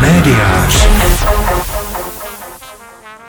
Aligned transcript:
Médiář. 0.00 0.88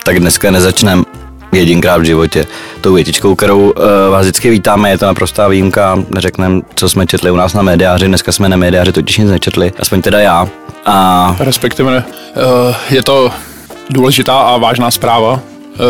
Tak 0.03 0.19
dneska 0.19 0.51
nezačneme 0.51 1.03
jedinkrát 1.51 1.97
v 1.97 2.03
životě 2.03 2.45
tou 2.81 2.93
větičkou, 2.93 3.35
kterou 3.35 3.59
uh, 3.59 3.71
vás 4.09 4.21
vždycky 4.21 4.49
vítáme, 4.49 4.89
je 4.89 4.97
to 4.97 5.05
naprostá 5.05 5.47
výjimka, 5.47 6.03
neřekneme, 6.09 6.61
co 6.75 6.89
jsme 6.89 7.07
četli 7.07 7.31
u 7.31 7.35
nás 7.35 7.53
na 7.53 7.61
médiáři, 7.61 8.07
dneska 8.07 8.31
jsme 8.31 8.49
na 8.49 8.57
médiáři 8.57 8.91
totiž 8.91 9.17
nic 9.17 9.29
nečetli, 9.29 9.73
aspoň 9.79 10.01
teda 10.01 10.19
já. 10.19 10.47
A 10.85 11.35
Respektive 11.39 11.97
uh, 11.97 12.75
je 12.89 13.03
to 13.03 13.31
důležitá 13.89 14.39
a 14.39 14.57
vážná 14.57 14.91
zpráva, 14.91 15.31
uh, 15.31 15.39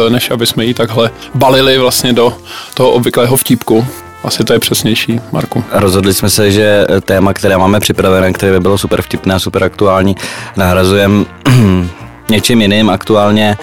než 0.09 0.31
aby 0.31 0.45
jsme 0.45 0.65
ji 0.65 0.73
takhle 0.73 1.11
balili 1.35 1.77
vlastně 1.77 2.13
do 2.13 2.33
toho 2.73 2.91
obvyklého 2.91 3.37
vtípku. 3.37 3.87
Asi 4.23 4.43
to 4.43 4.53
je 4.53 4.59
přesnější, 4.59 5.19
Marku. 5.31 5.63
rozhodli 5.71 6.13
jsme 6.13 6.29
se, 6.29 6.51
že 6.51 6.85
téma, 7.05 7.33
které 7.33 7.57
máme 7.57 7.79
připravené, 7.79 8.33
které 8.33 8.51
by 8.51 8.59
bylo 8.59 8.77
super 8.77 9.01
vtipné 9.01 9.35
a 9.35 9.39
super 9.39 9.63
aktuální, 9.63 10.15
nahrazujeme 10.55 11.25
něčím 12.29 12.61
jiným 12.61 12.89
aktuálně. 12.89 13.57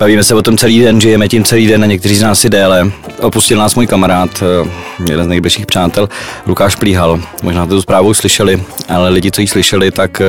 Bavíme 0.00 0.24
se 0.24 0.34
o 0.34 0.42
tom 0.42 0.58
celý 0.58 0.80
den, 0.80 1.00
žijeme 1.00 1.28
tím 1.28 1.44
celý 1.44 1.66
den 1.66 1.82
a 1.82 1.86
někteří 1.86 2.16
z 2.16 2.22
nás 2.22 2.40
si 2.40 2.50
déle. 2.50 2.90
Opustil 3.20 3.58
nás 3.58 3.74
můj 3.74 3.86
kamarád, 3.86 4.42
eh, 4.42 4.70
jeden 5.08 5.24
z 5.24 5.28
nejbližších 5.28 5.66
přátel, 5.66 6.08
Lukáš 6.46 6.76
Plíhal. 6.76 7.20
Možná 7.42 7.66
tu 7.66 7.82
zprávu 7.82 8.14
slyšeli, 8.14 8.62
ale 8.88 9.08
lidi, 9.08 9.30
co 9.30 9.40
ji 9.40 9.46
slyšeli, 9.46 9.90
tak 9.90 10.20
eh, 10.20 10.24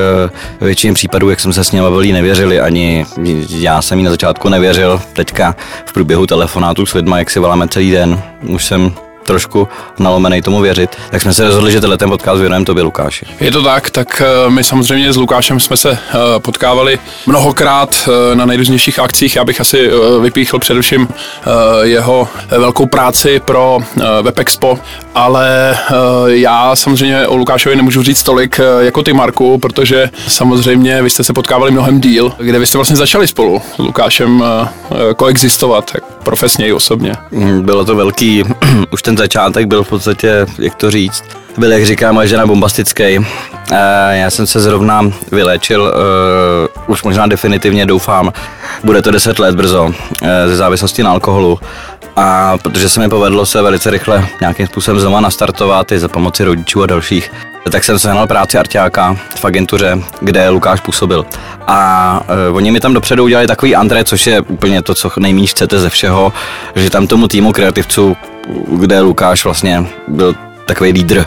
ve 0.59 0.66
většině 0.67 0.94
případů, 0.94 1.30
jak 1.30 1.39
jsem 1.39 1.53
se 1.53 1.63
s 1.63 1.72
ním 1.72 1.84
bavil, 1.84 2.13
nevěřili. 2.13 2.59
Ani 2.59 3.05
já 3.49 3.81
jsem 3.81 3.97
jí 3.97 4.03
na 4.03 4.11
začátku 4.11 4.49
nevěřil. 4.49 5.02
Teďka 5.13 5.55
v 5.86 5.94
průběhu 5.94 6.27
telefonátů 6.27 6.86
s 6.86 6.94
lidma, 6.94 7.20
jak 7.20 7.30
si 7.30 7.39
voláme 7.39 7.67
celý 7.67 7.91
den, 7.91 8.22
už 8.47 8.66
jsem 8.66 8.94
trošku 9.27 9.67
nalomený 9.99 10.41
tomu 10.41 10.62
věřit, 10.62 10.95
tak 11.09 11.22
jsme 11.22 11.34
se 11.34 11.45
rozhodli, 11.45 11.72
že 11.72 11.81
tenhle 11.81 11.98
ten 11.98 12.09
podcast 12.09 12.40
věnujeme 12.40 12.66
tobě, 12.66 12.84
Lukáši. 12.84 13.26
Je 13.40 13.52
to 13.52 13.63
tak, 13.63 13.90
tak 13.90 14.22
eh, 14.22 14.50
my 14.50 14.64
samozřejmě 14.64 15.14
s 15.14 15.17
Lukášem 15.17 15.59
jsme 15.59 15.78
se 15.78 15.92
eh, 15.92 16.17
potkávali 16.39 17.00
mnohokrát 17.25 18.09
eh, 18.09 18.36
na 18.36 18.45
nejrůznějších 18.45 19.00
akcích. 19.00 19.36
Já 19.36 19.45
bych 19.45 19.61
asi 19.61 19.89
vypíchl 20.22 20.59
především 20.59 21.08
jeho 21.81 22.28
velkou 22.50 22.86
práci 22.86 23.39
pro 23.39 23.80
WebExpo, 24.22 24.80
ale 25.17 25.77
já 26.27 26.75
samozřejmě 26.75 27.27
o 27.27 27.35
Lukášovi 27.35 27.75
nemůžu 27.75 28.03
říct 28.03 28.23
tolik 28.23 28.59
jako 28.79 29.03
ty, 29.03 29.13
Marku, 29.13 29.57
protože 29.57 30.09
samozřejmě 30.27 31.01
vy 31.01 31.09
jste 31.09 31.23
se 31.23 31.33
potkávali 31.33 31.71
mnohem 31.71 32.01
díl, 32.01 32.31
kde 32.37 32.59
vy 32.59 32.65
jste 32.65 32.77
vlastně 32.77 32.95
začali 32.95 33.27
spolu 33.27 33.61
s 33.75 33.77
Lukášem 33.77 34.43
koexistovat, 35.15 35.91
tak 35.91 36.03
profesně 36.23 36.67
i 36.67 36.73
osobně. 36.73 37.13
Mm, 37.31 37.61
Bylo 37.61 37.85
to 37.85 37.95
velký, 37.95 38.43
už 38.91 39.01
ten 39.01 39.17
začátek 39.17 39.65
byl 39.67 39.83
v 39.83 39.89
podstatě, 39.89 40.45
jak 40.59 40.75
to 40.75 40.91
říct, 40.91 41.23
byl, 41.57 41.71
jak 41.71 41.85
říká 41.85 42.11
moje 42.11 42.27
žena, 42.27 42.45
bombastický. 42.47 43.03
Eh, 43.71 44.17
Já 44.17 44.29
jsem 44.29 44.47
se 44.47 44.59
zrovna 44.59 45.11
vylečil, 45.31 45.93
eh, 45.93 46.67
už 46.88 47.03
možná 47.03 47.27
definitivně 47.27 47.85
doufám, 47.85 48.33
bude 48.83 49.01
to 49.01 49.11
10 49.11 49.39
let 49.39 49.55
brzo, 49.55 49.91
eh, 50.23 50.47
ze 50.47 50.55
závislosti 50.55 51.03
na 51.03 51.11
alkoholu. 51.11 51.59
A 52.19 52.57
protože 52.57 52.89
se 52.89 52.99
mi 52.99 53.09
povedlo 53.09 53.45
se 53.45 53.61
velice 53.61 53.89
rychle 53.89 54.27
nějakým 54.41 54.67
způsobem 54.67 54.99
znovu 54.99 55.19
nastartovat 55.19 55.91
i 55.91 55.99
za 55.99 56.07
pomoci 56.07 56.43
rodičů 56.43 56.83
a 56.83 56.85
dalších, 56.85 57.31
tak 57.71 57.83
jsem 57.83 57.99
sehnal 57.99 58.27
práci 58.27 58.57
arťáka 58.57 59.17
v 59.35 59.45
agentuře, 59.45 59.99
kde 60.21 60.49
Lukáš 60.49 60.81
působil. 60.81 61.25
A 61.67 62.21
e, 62.27 62.49
oni 62.49 62.71
mi 62.71 62.79
tam 62.79 62.93
dopředu 62.93 63.23
udělali 63.23 63.47
takový 63.47 63.75
André, 63.75 64.03
což 64.03 64.27
je 64.27 64.41
úplně 64.41 64.81
to, 64.81 64.95
co 64.95 65.11
nejméně 65.19 65.47
chcete 65.47 65.79
ze 65.79 65.89
všeho, 65.89 66.33
že 66.75 66.89
tam 66.89 67.07
tomu 67.07 67.27
týmu 67.27 67.51
kreativců, 67.51 68.17
kde 68.67 69.01
Lukáš 69.01 69.43
vlastně 69.43 69.85
byl 70.07 70.35
takový 70.65 70.91
lídr, 70.91 71.25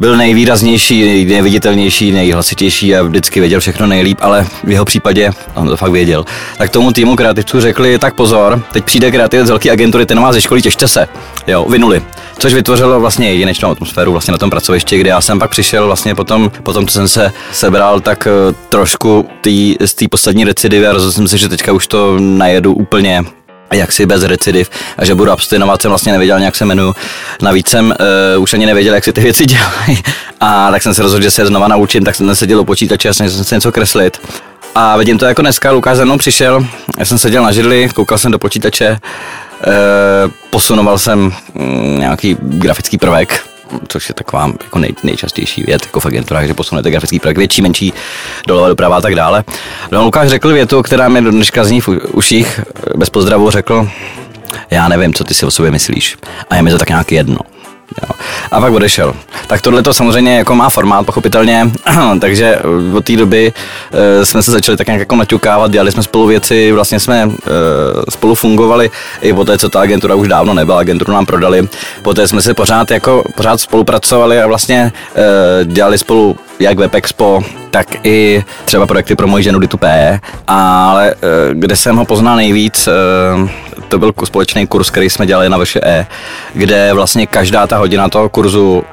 byl 0.00 0.16
nejvýraznější, 0.16 1.24
nejviditelnější, 1.26 2.12
nejhlasitější 2.12 2.96
a 2.96 3.02
vždycky 3.02 3.40
věděl 3.40 3.60
všechno 3.60 3.86
nejlíp, 3.86 4.18
ale 4.20 4.46
v 4.64 4.70
jeho 4.70 4.84
případě 4.84 5.30
on 5.54 5.68
to 5.68 5.76
fakt 5.76 5.92
věděl. 5.92 6.24
Tak 6.58 6.70
tomu 6.70 6.92
týmu 6.92 7.16
kreativců 7.16 7.60
řekli, 7.60 7.98
tak 7.98 8.14
pozor, 8.14 8.62
teď 8.72 8.84
přijde 8.84 9.10
kreativec 9.10 9.46
z 9.46 9.50
velké 9.50 9.70
agentury, 9.70 10.06
ten 10.06 10.20
vás 10.20 10.34
ze 10.34 10.40
školy, 10.40 10.62
těšte 10.62 10.88
se. 10.88 11.08
Jo, 11.46 11.66
vynuli. 11.68 12.02
Což 12.38 12.54
vytvořilo 12.54 13.00
vlastně 13.00 13.32
jedinečnou 13.32 13.70
atmosféru 13.70 14.12
vlastně 14.12 14.32
na 14.32 14.38
tom 14.38 14.50
pracovišti, 14.50 14.98
kde 14.98 15.10
já 15.10 15.20
jsem 15.20 15.38
pak 15.38 15.50
přišel 15.50 15.86
vlastně 15.86 16.14
potom, 16.14 16.50
potom 16.62 16.86
co 16.86 16.92
jsem 16.94 17.08
se 17.08 17.32
sebral 17.52 18.00
tak 18.00 18.26
eh, 18.26 18.54
trošku 18.68 19.28
tý, 19.40 19.76
z 19.84 19.94
té 19.94 20.08
poslední 20.10 20.44
recidivy 20.44 20.86
a 20.86 20.92
rozhodl 20.92 21.12
jsem 21.12 21.28
si, 21.28 21.38
že 21.38 21.48
teďka 21.48 21.72
už 21.72 21.86
to 21.86 22.16
najedu 22.18 22.72
úplně 22.72 23.24
jaksi 23.72 24.06
bez 24.06 24.22
recidiv 24.22 24.70
a 24.98 25.04
že 25.04 25.14
budu 25.14 25.30
abstinovat, 25.30 25.82
jsem 25.82 25.88
vlastně 25.88 26.12
nevěděl, 26.12 26.38
jak 26.38 26.56
se 26.56 26.64
jmenuju. 26.64 26.94
Navíc 27.42 27.68
jsem 27.68 27.94
uh, 28.36 28.42
už 28.42 28.54
ani 28.54 28.66
nevěděl, 28.66 28.94
jak 28.94 29.04
si 29.04 29.12
ty 29.12 29.20
věci 29.20 29.46
dělají. 29.46 30.02
A 30.40 30.70
tak 30.70 30.82
jsem 30.82 30.94
se 30.94 31.02
rozhodl, 31.02 31.22
že 31.22 31.30
se 31.30 31.46
znova 31.46 31.68
naučím, 31.68 32.04
tak 32.04 32.14
jsem 32.14 32.36
seděl 32.36 32.60
u 32.60 32.64
počítače 32.64 33.08
a 33.08 33.12
jsem 33.12 33.30
se 33.30 33.54
něco 33.54 33.72
kreslit. 33.72 34.20
A 34.74 34.96
vidím 34.96 35.18
to 35.18 35.24
jako 35.24 35.42
dneska, 35.42 35.70
Lukáš 35.70 35.96
za 35.96 36.04
mnou 36.04 36.18
přišel, 36.18 36.66
já 36.98 37.04
jsem 37.04 37.18
seděl 37.18 37.42
na 37.42 37.52
židli, 37.52 37.88
koukal 37.94 38.18
jsem 38.18 38.32
do 38.32 38.38
počítače, 38.38 38.90
uh, 38.90 40.32
posunoval 40.50 40.98
jsem 40.98 41.32
mm, 41.54 41.98
nějaký 41.98 42.36
grafický 42.40 42.98
prvek, 42.98 43.42
což 43.88 44.08
je 44.08 44.14
taková 44.14 44.52
jako 44.64 44.78
nej, 44.78 44.94
nejčastější 45.02 45.62
věc 45.62 45.82
jako 45.84 46.00
v 46.00 46.06
agenturách, 46.06 46.46
že 46.46 46.54
posunete 46.54 46.90
grafický 46.90 47.18
projekt 47.18 47.38
větší, 47.38 47.62
menší, 47.62 47.92
doleva, 48.46 48.68
doprava 48.68 48.96
a 48.96 49.00
tak 49.00 49.14
dále. 49.14 49.44
No, 49.90 50.04
Lukáš 50.04 50.28
řekl 50.28 50.52
větu, 50.52 50.82
která 50.82 51.08
mi 51.08 51.22
do 51.22 51.30
dneška 51.30 51.64
zní 51.64 51.80
v 51.80 51.88
uších, 52.12 52.60
bez 52.96 53.10
pozdravu 53.10 53.50
řekl, 53.50 53.88
já 54.70 54.88
nevím, 54.88 55.14
co 55.14 55.24
ty 55.24 55.34
si 55.34 55.46
o 55.46 55.50
sobě 55.50 55.70
myslíš. 55.70 56.16
A 56.50 56.56
je 56.56 56.62
mi 56.62 56.70
to 56.70 56.78
tak 56.78 56.88
nějak 56.88 57.12
jedno. 57.12 57.38
Jo. 58.02 58.08
A 58.50 58.60
pak 58.60 58.72
odešel. 58.72 59.14
Tak 59.46 59.62
tohle 59.62 59.82
to 59.82 59.94
samozřejmě 59.94 60.38
jako 60.38 60.54
má 60.54 60.70
formát, 60.70 61.06
pochopitelně, 61.06 61.70
takže 62.20 62.58
od 62.94 63.04
té 63.04 63.16
doby 63.16 63.52
e, 63.92 64.26
jsme 64.26 64.42
se 64.42 64.50
začali 64.50 64.78
tak 64.78 64.86
nějak 64.86 65.00
jako 65.00 65.16
naťukávat, 65.16 65.70
dělali 65.70 65.92
jsme 65.92 66.02
spolu 66.02 66.26
věci, 66.26 66.72
vlastně 66.72 67.00
jsme 67.00 67.22
e, 67.22 67.30
spolu 68.10 68.34
fungovali 68.34 68.90
i 69.22 69.32
po 69.32 69.44
té, 69.44 69.58
co 69.58 69.68
ta 69.68 69.80
agentura 69.80 70.14
už 70.14 70.28
dávno 70.28 70.54
nebyla, 70.54 70.78
agenturu 70.78 71.12
nám 71.12 71.26
prodali, 71.26 71.68
poté 72.02 72.28
jsme 72.28 72.42
se 72.42 72.54
pořád 72.54 72.90
jako 72.90 73.24
pořád 73.36 73.60
spolupracovali 73.60 74.42
a 74.42 74.46
vlastně 74.46 74.92
dělali 75.64 75.98
spolu 75.98 76.36
jak 76.60 76.78
WebExpo, 76.78 77.44
tak 77.70 78.06
i 78.06 78.44
třeba 78.64 78.86
projekty 78.86 79.16
pro 79.16 79.26
moji 79.26 79.44
ženu 79.44 79.58
Ditu 79.58 79.76
P. 79.76 80.20
Ale 80.46 81.10
e, 81.10 81.14
kde 81.52 81.76
jsem 81.76 81.96
ho 81.96 82.04
poznal 82.04 82.36
nejvíc, 82.36 82.88
to 83.88 83.98
byl 83.98 84.12
společný 84.24 84.66
kurz, 84.66 84.90
který 84.90 85.10
jsme 85.10 85.26
dělali 85.26 85.48
na 85.48 85.58
VŠE, 85.58 86.06
kde 86.54 86.92
vlastně 86.92 87.26
každá 87.26 87.66
ta 87.66 87.76
hodina 87.76 88.08
toho 88.08 88.28
kurzu 88.28 88.84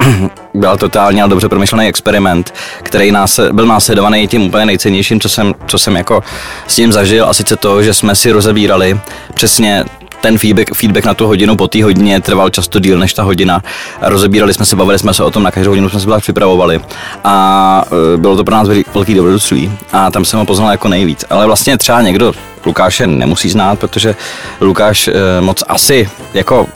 byl 0.54 0.76
totálně 0.76 1.24
dobře 1.26 1.48
promyšlený 1.48 1.88
experiment, 1.88 2.54
který 2.82 3.12
nás, 3.12 3.40
byl 3.52 3.66
následovaný 3.66 4.28
tím 4.28 4.42
úplně 4.42 4.66
nejcennějším, 4.66 5.20
co 5.20 5.28
jsem, 5.28 5.54
co 5.66 5.78
jsem 5.78 5.96
jako 5.96 6.22
s 6.66 6.76
ním 6.76 6.92
zažil, 6.92 7.26
a 7.28 7.32
sice 7.32 7.56
to, 7.56 7.82
že 7.82 7.94
jsme 7.94 8.14
si 8.14 8.32
rozebírali 8.32 9.00
přesně 9.34 9.84
ten 10.20 10.38
feedback, 10.38 10.74
feedback 10.74 11.04
na 11.04 11.14
tu 11.14 11.26
hodinu 11.26 11.56
po 11.56 11.68
té 11.68 11.84
hodině 11.84 12.20
trval 12.20 12.50
často 12.50 12.78
díl 12.78 12.98
než 12.98 13.14
ta 13.14 13.22
hodina. 13.22 13.62
Rozebírali 14.02 14.54
jsme 14.54 14.64
se, 14.66 14.76
bavili 14.76 14.98
jsme 14.98 15.14
se 15.14 15.24
o 15.24 15.30
tom, 15.30 15.42
na 15.42 15.50
každou 15.50 15.70
hodinu 15.70 15.88
jsme 15.88 16.00
se 16.00 16.06
byla 16.06 16.20
připravovali. 16.20 16.80
A 17.24 17.84
e, 18.14 18.16
bylo 18.16 18.36
to 18.36 18.44
pro 18.44 18.54
nás 18.54 18.68
velký- 18.68 18.84
velký 18.94 19.14
dobrodružství. 19.14 19.72
A 19.92 20.10
tam 20.10 20.24
jsem 20.24 20.38
ho 20.38 20.46
poznal 20.46 20.70
jako 20.70 20.88
nejvíc. 20.88 21.24
Ale 21.30 21.46
vlastně 21.46 21.78
třeba 21.78 22.02
někdo 22.02 22.32
Lukáše 22.66 23.06
nemusí 23.06 23.50
znát, 23.50 23.78
protože 23.78 24.14
Lukáš 24.60 25.08
e, 25.08 25.40
moc 25.40 25.62
asi 25.68 26.10
jako 26.34 26.66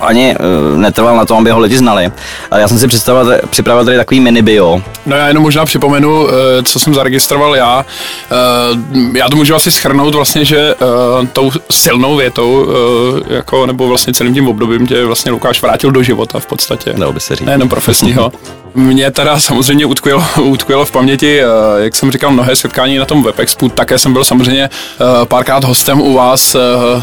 ani 0.00 0.36
uh, 0.72 0.78
netrval 0.78 1.16
na 1.16 1.24
tom, 1.24 1.38
aby 1.38 1.50
ho 1.50 1.60
lidi 1.60 1.78
znali. 1.78 2.12
Ale 2.50 2.60
já 2.60 2.68
jsem 2.68 2.78
si 2.78 2.88
představil, 2.88 3.40
připravil 3.50 3.84
tady 3.84 3.96
takový 3.96 4.20
mini 4.20 4.42
bio. 4.42 4.82
No 5.06 5.16
já 5.16 5.28
jenom 5.28 5.42
možná 5.42 5.64
připomenu, 5.64 6.28
eh, 6.28 6.62
co 6.62 6.78
jsem 6.78 6.94
zaregistroval 6.94 7.56
já. 7.56 7.86
Eh, 8.30 9.18
Já 9.18 9.28
to 9.28 9.36
můžu 9.36 9.54
asi 9.54 9.70
schrnout 9.70 10.14
vlastně, 10.14 10.44
že 10.44 10.58
eh, 10.58 11.26
tou 11.32 11.52
silnou 11.70 12.16
větou, 12.16 12.66
eh, 13.30 13.34
jako, 13.34 13.66
nebo 13.66 13.88
vlastně 13.88 14.12
celým 14.14 14.34
tím 14.34 14.48
obdobím 14.48 14.86
tě 14.86 15.04
vlastně 15.04 15.32
Lukáš 15.32 15.62
vrátil 15.62 15.90
do 15.90 16.02
života 16.02 16.40
v 16.40 16.46
podstatě. 16.46 16.92
Dalo 16.92 17.12
by 17.12 17.20
se 17.20 17.36
říct. 17.36 17.46
Nejenom 17.46 17.68
profesního. 17.68 18.32
Mě 18.74 19.10
teda 19.10 19.40
samozřejmě 19.40 19.86
utkvělo, 19.86 20.24
utkvělo 20.42 20.84
v 20.84 20.90
paměti, 20.90 21.40
eh, 21.40 21.44
jak 21.76 21.96
jsem 21.96 22.10
říkal, 22.10 22.30
mnohé 22.30 22.56
setkání 22.56 22.98
na 22.98 23.04
tom 23.04 23.22
WebExpu. 23.22 23.68
Také 23.68 23.98
jsem 23.98 24.12
byl 24.12 24.24
samozřejmě 24.24 24.64
eh, 24.64 25.04
párkrát 25.24 25.64
hostem 25.64 26.00
u 26.00 26.12
vás, 26.12 26.54
eh, 26.54 26.58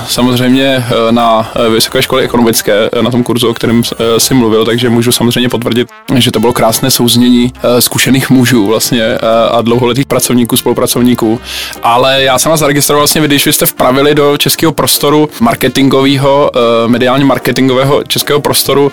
samozřejmě 0.07 0.85
na 1.11 1.51
Vysoké 1.73 2.01
škole 2.01 2.21
ekonomické, 2.21 2.89
na 3.01 3.11
tom 3.11 3.23
kurzu, 3.23 3.49
o 3.49 3.53
kterém 3.53 3.83
si 4.17 4.33
mluvil, 4.33 4.65
takže 4.65 4.89
můžu 4.89 5.11
samozřejmě 5.11 5.49
potvrdit, 5.49 5.87
že 6.15 6.31
to 6.31 6.39
bylo 6.39 6.53
krásné 6.53 6.91
souznění 6.91 7.53
zkušených 7.79 8.29
mužů 8.29 8.67
vlastně 8.67 9.17
a 9.51 9.61
dlouholetých 9.61 10.05
pracovníků, 10.05 10.57
spolupracovníků. 10.57 11.41
Ale 11.83 12.23
já 12.23 12.39
jsem 12.39 12.49
vás 12.49 12.59
zaregistroval 12.59 13.01
vlastně, 13.01 13.21
když 13.21 13.47
jste 13.47 13.65
vpravili 13.65 14.15
do 14.15 14.37
českého 14.37 14.71
prostoru 14.71 15.29
marketingového, 15.39 16.51
mediálně 16.87 17.25
marketingového 17.25 18.03
českého 18.03 18.41
prostoru 18.41 18.91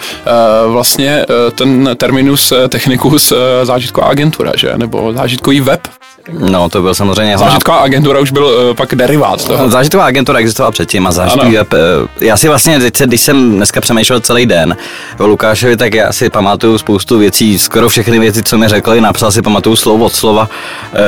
vlastně 0.67 1.25
ten 1.55 1.91
terminus 1.97 2.53
technicus 2.69 3.33
eh, 3.33 3.67
zážitková 3.67 4.07
agentura, 4.07 4.53
že? 4.57 4.73
Nebo 4.77 5.13
zážitkový 5.13 5.61
web. 5.61 5.81
No, 6.33 6.69
to 6.69 6.83
byl 6.83 6.95
samozřejmě 6.95 7.39
Zážitková 7.39 7.79
agentura 7.79 8.21
už 8.21 8.31
byl 8.33 8.51
eh, 8.71 8.75
pak 8.75 8.95
derivát 8.95 9.45
toho. 9.45 9.71
Zážitová 9.71 10.05
agentura 10.05 10.39
existovala 10.39 10.73
předtím 10.73 11.07
a 11.07 11.11
zážitový 11.13 11.59
Ano. 11.59 11.65
web. 11.71 11.73
eh, 12.21 12.25
Já 12.27 12.37
si 12.37 12.49
vlastně, 12.49 12.81
když 13.05 13.21
jsem 13.21 13.57
dneska 13.57 13.81
přemýšlel 13.81 14.21
celý 14.21 14.47
den. 14.47 14.77
O 15.19 15.27
Lukášovi 15.27 15.77
tak 15.77 15.95
já 15.95 16.13
si 16.13 16.31
pamatuju 16.31 16.79
spoustu 16.79 17.19
věcí, 17.19 17.59
skoro 17.59 17.89
všechny 17.89 18.19
věci, 18.19 18.43
co 18.43 18.59
mi 18.59 18.69
řekl, 18.69 19.01
napsal 19.01 19.33
si 19.33 19.43
pamatuju 19.43 19.77
slovo 19.77 20.05
od 20.05 20.13
slova. 20.13 20.49
E, 20.95 20.99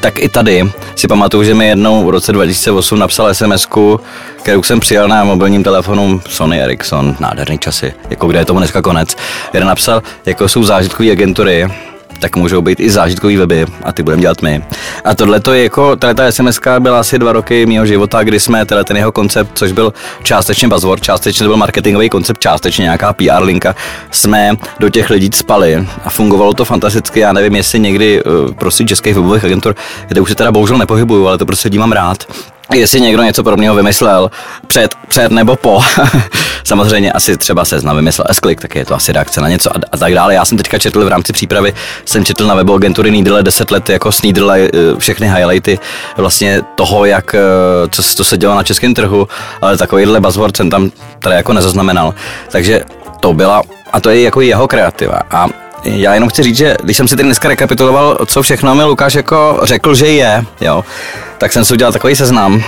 tak 0.00 0.18
i 0.18 0.28
tady 0.28 0.72
si 0.96 1.08
pamatuju, 1.08 1.44
že 1.44 1.54
mi 1.54 1.68
jednou 1.68 2.06
v 2.06 2.10
roce 2.10 2.32
2008 2.32 2.98
napsal 2.98 3.34
sms 3.34 3.66
kterou 4.42 4.62
jsem 4.62 4.80
přijal 4.80 5.08
na 5.08 5.24
mobilním 5.24 5.64
telefonu 5.64 6.20
Sony 6.28 6.62
Ericsson, 6.62 7.16
nádherný 7.20 7.58
časy, 7.58 7.94
jako 8.10 8.26
kde 8.26 8.38
je 8.38 8.44
tomu 8.44 8.58
dneska 8.58 8.82
konec, 8.82 9.16
kde 9.50 9.64
napsal, 9.64 10.02
jako 10.26 10.48
jsou 10.48 10.64
zážitkové 10.92 11.12
agentury, 11.12 11.68
tak 12.20 12.36
můžou 12.36 12.62
být 12.62 12.80
i 12.80 12.90
zážitkový 12.90 13.36
weby 13.36 13.66
a 13.84 13.92
ty 13.92 14.02
budeme 14.02 14.22
dělat 14.22 14.42
my. 14.42 14.64
A 15.04 15.14
tohle 15.14 15.40
to 15.40 15.52
je 15.52 15.62
jako, 15.62 15.96
tahle 15.96 16.14
ta 16.14 16.32
SMS 16.32 16.60
byla 16.78 17.00
asi 17.00 17.18
dva 17.18 17.32
roky 17.32 17.66
mého 17.66 17.86
života, 17.86 18.22
kdy 18.22 18.40
jsme 18.40 18.66
tenhle 18.66 18.84
ten 18.84 18.96
jeho 18.96 19.12
koncept, 19.12 19.50
což 19.54 19.72
byl 19.72 19.92
částečně 20.22 20.68
buzzword, 20.68 21.02
částečně 21.02 21.44
to 21.44 21.48
byl 21.48 21.56
marketingový 21.56 22.08
koncept, 22.08 22.40
částečně 22.40 22.82
nějaká 22.82 23.12
PR 23.12 23.42
linka, 23.42 23.74
jsme 24.10 24.56
do 24.78 24.88
těch 24.88 25.10
lidí 25.10 25.30
spali 25.34 25.86
a 26.04 26.10
fungovalo 26.10 26.54
to 26.54 26.64
fantasticky. 26.64 27.20
Já 27.20 27.32
nevím, 27.32 27.56
jestli 27.56 27.80
někdy 27.80 28.22
prostě 28.58 28.84
českých 28.84 29.14
webových 29.14 29.44
agentur, 29.44 29.74
kde 30.08 30.20
už 30.20 30.28
se 30.28 30.34
teda 30.34 30.52
bohužel 30.52 30.78
nepohybuju, 30.78 31.28
ale 31.28 31.38
to 31.38 31.46
prostě 31.46 31.70
mám 31.78 31.92
rád, 31.92 32.24
jestli 32.74 33.00
někdo 33.00 33.22
něco 33.22 33.42
podobného 33.42 33.74
vymyslel 33.74 34.30
před, 34.66 34.94
před 35.08 35.32
nebo 35.32 35.56
po. 35.56 35.80
Samozřejmě 36.64 37.12
asi 37.12 37.36
třeba 37.36 37.64
seznam 37.64 37.96
vymyslel 37.96 38.26
s 38.30 38.40
tak 38.40 38.74
je 38.74 38.84
to 38.84 38.94
asi 38.94 39.12
reakce 39.12 39.40
na 39.40 39.48
něco 39.48 39.76
a, 39.76 39.80
a 39.92 39.96
tak 39.96 40.14
dále. 40.14 40.34
Já 40.34 40.44
jsem 40.44 40.58
teďka 40.58 40.78
četl 40.78 41.04
v 41.04 41.08
rámci 41.08 41.32
přípravy, 41.32 41.74
jsem 42.04 42.24
četl 42.24 42.46
na 42.46 42.54
webu 42.54 42.74
agentury 42.74 43.10
Needle 43.10 43.42
10 43.42 43.70
let 43.70 43.90
jako 43.90 44.12
s 44.12 44.22
Needle 44.22 44.60
eh, 44.60 44.68
všechny 44.98 45.28
highlighty 45.28 45.78
vlastně 46.16 46.62
toho, 46.74 47.04
jak, 47.04 47.34
eh, 47.34 47.38
co, 47.90 48.02
co 48.02 48.24
se 48.24 48.38
dělo 48.38 48.54
na 48.54 48.62
českém 48.62 48.94
trhu, 48.94 49.28
ale 49.60 49.76
takovýhle 49.76 50.20
buzzword 50.20 50.56
jsem 50.56 50.70
tam 50.70 50.90
tady 51.18 51.36
jako 51.36 51.52
nezaznamenal. 51.52 52.14
Takže 52.48 52.84
to 53.20 53.34
byla, 53.34 53.62
a 53.92 54.00
to 54.00 54.10
je 54.10 54.22
jako 54.22 54.40
jeho 54.40 54.68
kreativa. 54.68 55.20
A 55.30 55.48
já 55.84 56.14
jenom 56.14 56.28
chci 56.28 56.42
říct, 56.42 56.56
že 56.56 56.76
když 56.82 56.96
jsem 56.96 57.08
si 57.08 57.16
teď 57.16 57.26
dneska 57.26 57.48
rekapituloval, 57.48 58.18
co 58.26 58.42
všechno 58.42 58.74
mi 58.74 58.84
Lukáš 58.84 59.14
jako 59.14 59.60
řekl, 59.62 59.94
že 59.94 60.06
je, 60.06 60.44
jo, 60.60 60.84
tak 61.42 61.52
jsem 61.52 61.64
si 61.64 61.74
udělal 61.74 61.92
takový 61.92 62.16
seznam. 62.16 62.62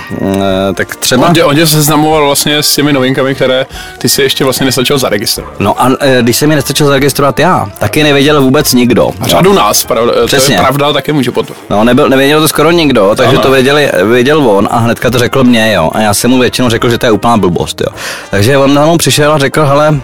E, 0.71 0.73
tak 0.75 0.97
třeba... 0.97 1.29
On 1.29 1.35
tě, 1.35 1.45
on 1.45 1.55
tě 1.55 1.67
seznamoval 1.67 2.27
vlastně 2.27 2.63
s 2.63 2.75
těmi 2.75 2.93
novinkami, 2.93 3.35
které 3.35 3.67
ty 3.99 4.09
si 4.09 4.23
ještě 4.23 4.45
vlastně 4.45 4.67
nestačil 4.67 4.99
zaregistrovat. 4.99 5.61
No 5.61 5.83
a 5.83 5.91
e, 6.01 6.23
když 6.23 6.37
jsem 6.37 6.49
mi 6.49 6.55
nestačil 6.55 6.87
zaregistrovat 6.87 7.39
já, 7.39 7.69
taky 7.79 8.03
nevěděl 8.03 8.43
vůbec 8.43 8.73
nikdo. 8.73 9.11
Řadu 9.23 9.51
jo. 9.51 9.57
nás, 9.57 9.85
pravda, 9.85 10.13
Přesně. 10.27 10.57
to 10.57 10.63
je 10.63 10.67
pravda, 10.67 10.93
taky 10.93 11.13
může 11.13 11.31
potom. 11.31 11.57
No 11.71 11.85
nebyl, 11.85 12.09
nevěděl 12.09 12.41
to 12.41 12.49
skoro 12.49 12.71
nikdo, 12.71 13.13
takže 13.17 13.37
ano. 13.37 13.43
to 13.43 13.51
věděli, 13.51 13.91
věděl 14.05 14.51
on 14.51 14.69
a 14.71 14.79
hnedka 14.79 15.11
to 15.11 15.19
řekl 15.19 15.45
mě, 15.45 15.73
jo. 15.73 15.91
A 15.93 16.01
já 16.01 16.15
jsem 16.15 16.31
mu 16.31 16.39
většinou 16.39 16.71
řekl, 16.71 16.91
že 16.91 16.99
to 16.99 17.07
je 17.07 17.13
úplná 17.13 17.37
blbost, 17.37 17.81
jo. 17.81 17.97
Takže 18.31 18.59
on 18.59 18.75
na 18.75 18.83
mnou 18.83 18.97
přišel 18.97 19.33
a 19.33 19.39
řekl, 19.39 19.67
hele, 19.67 20.01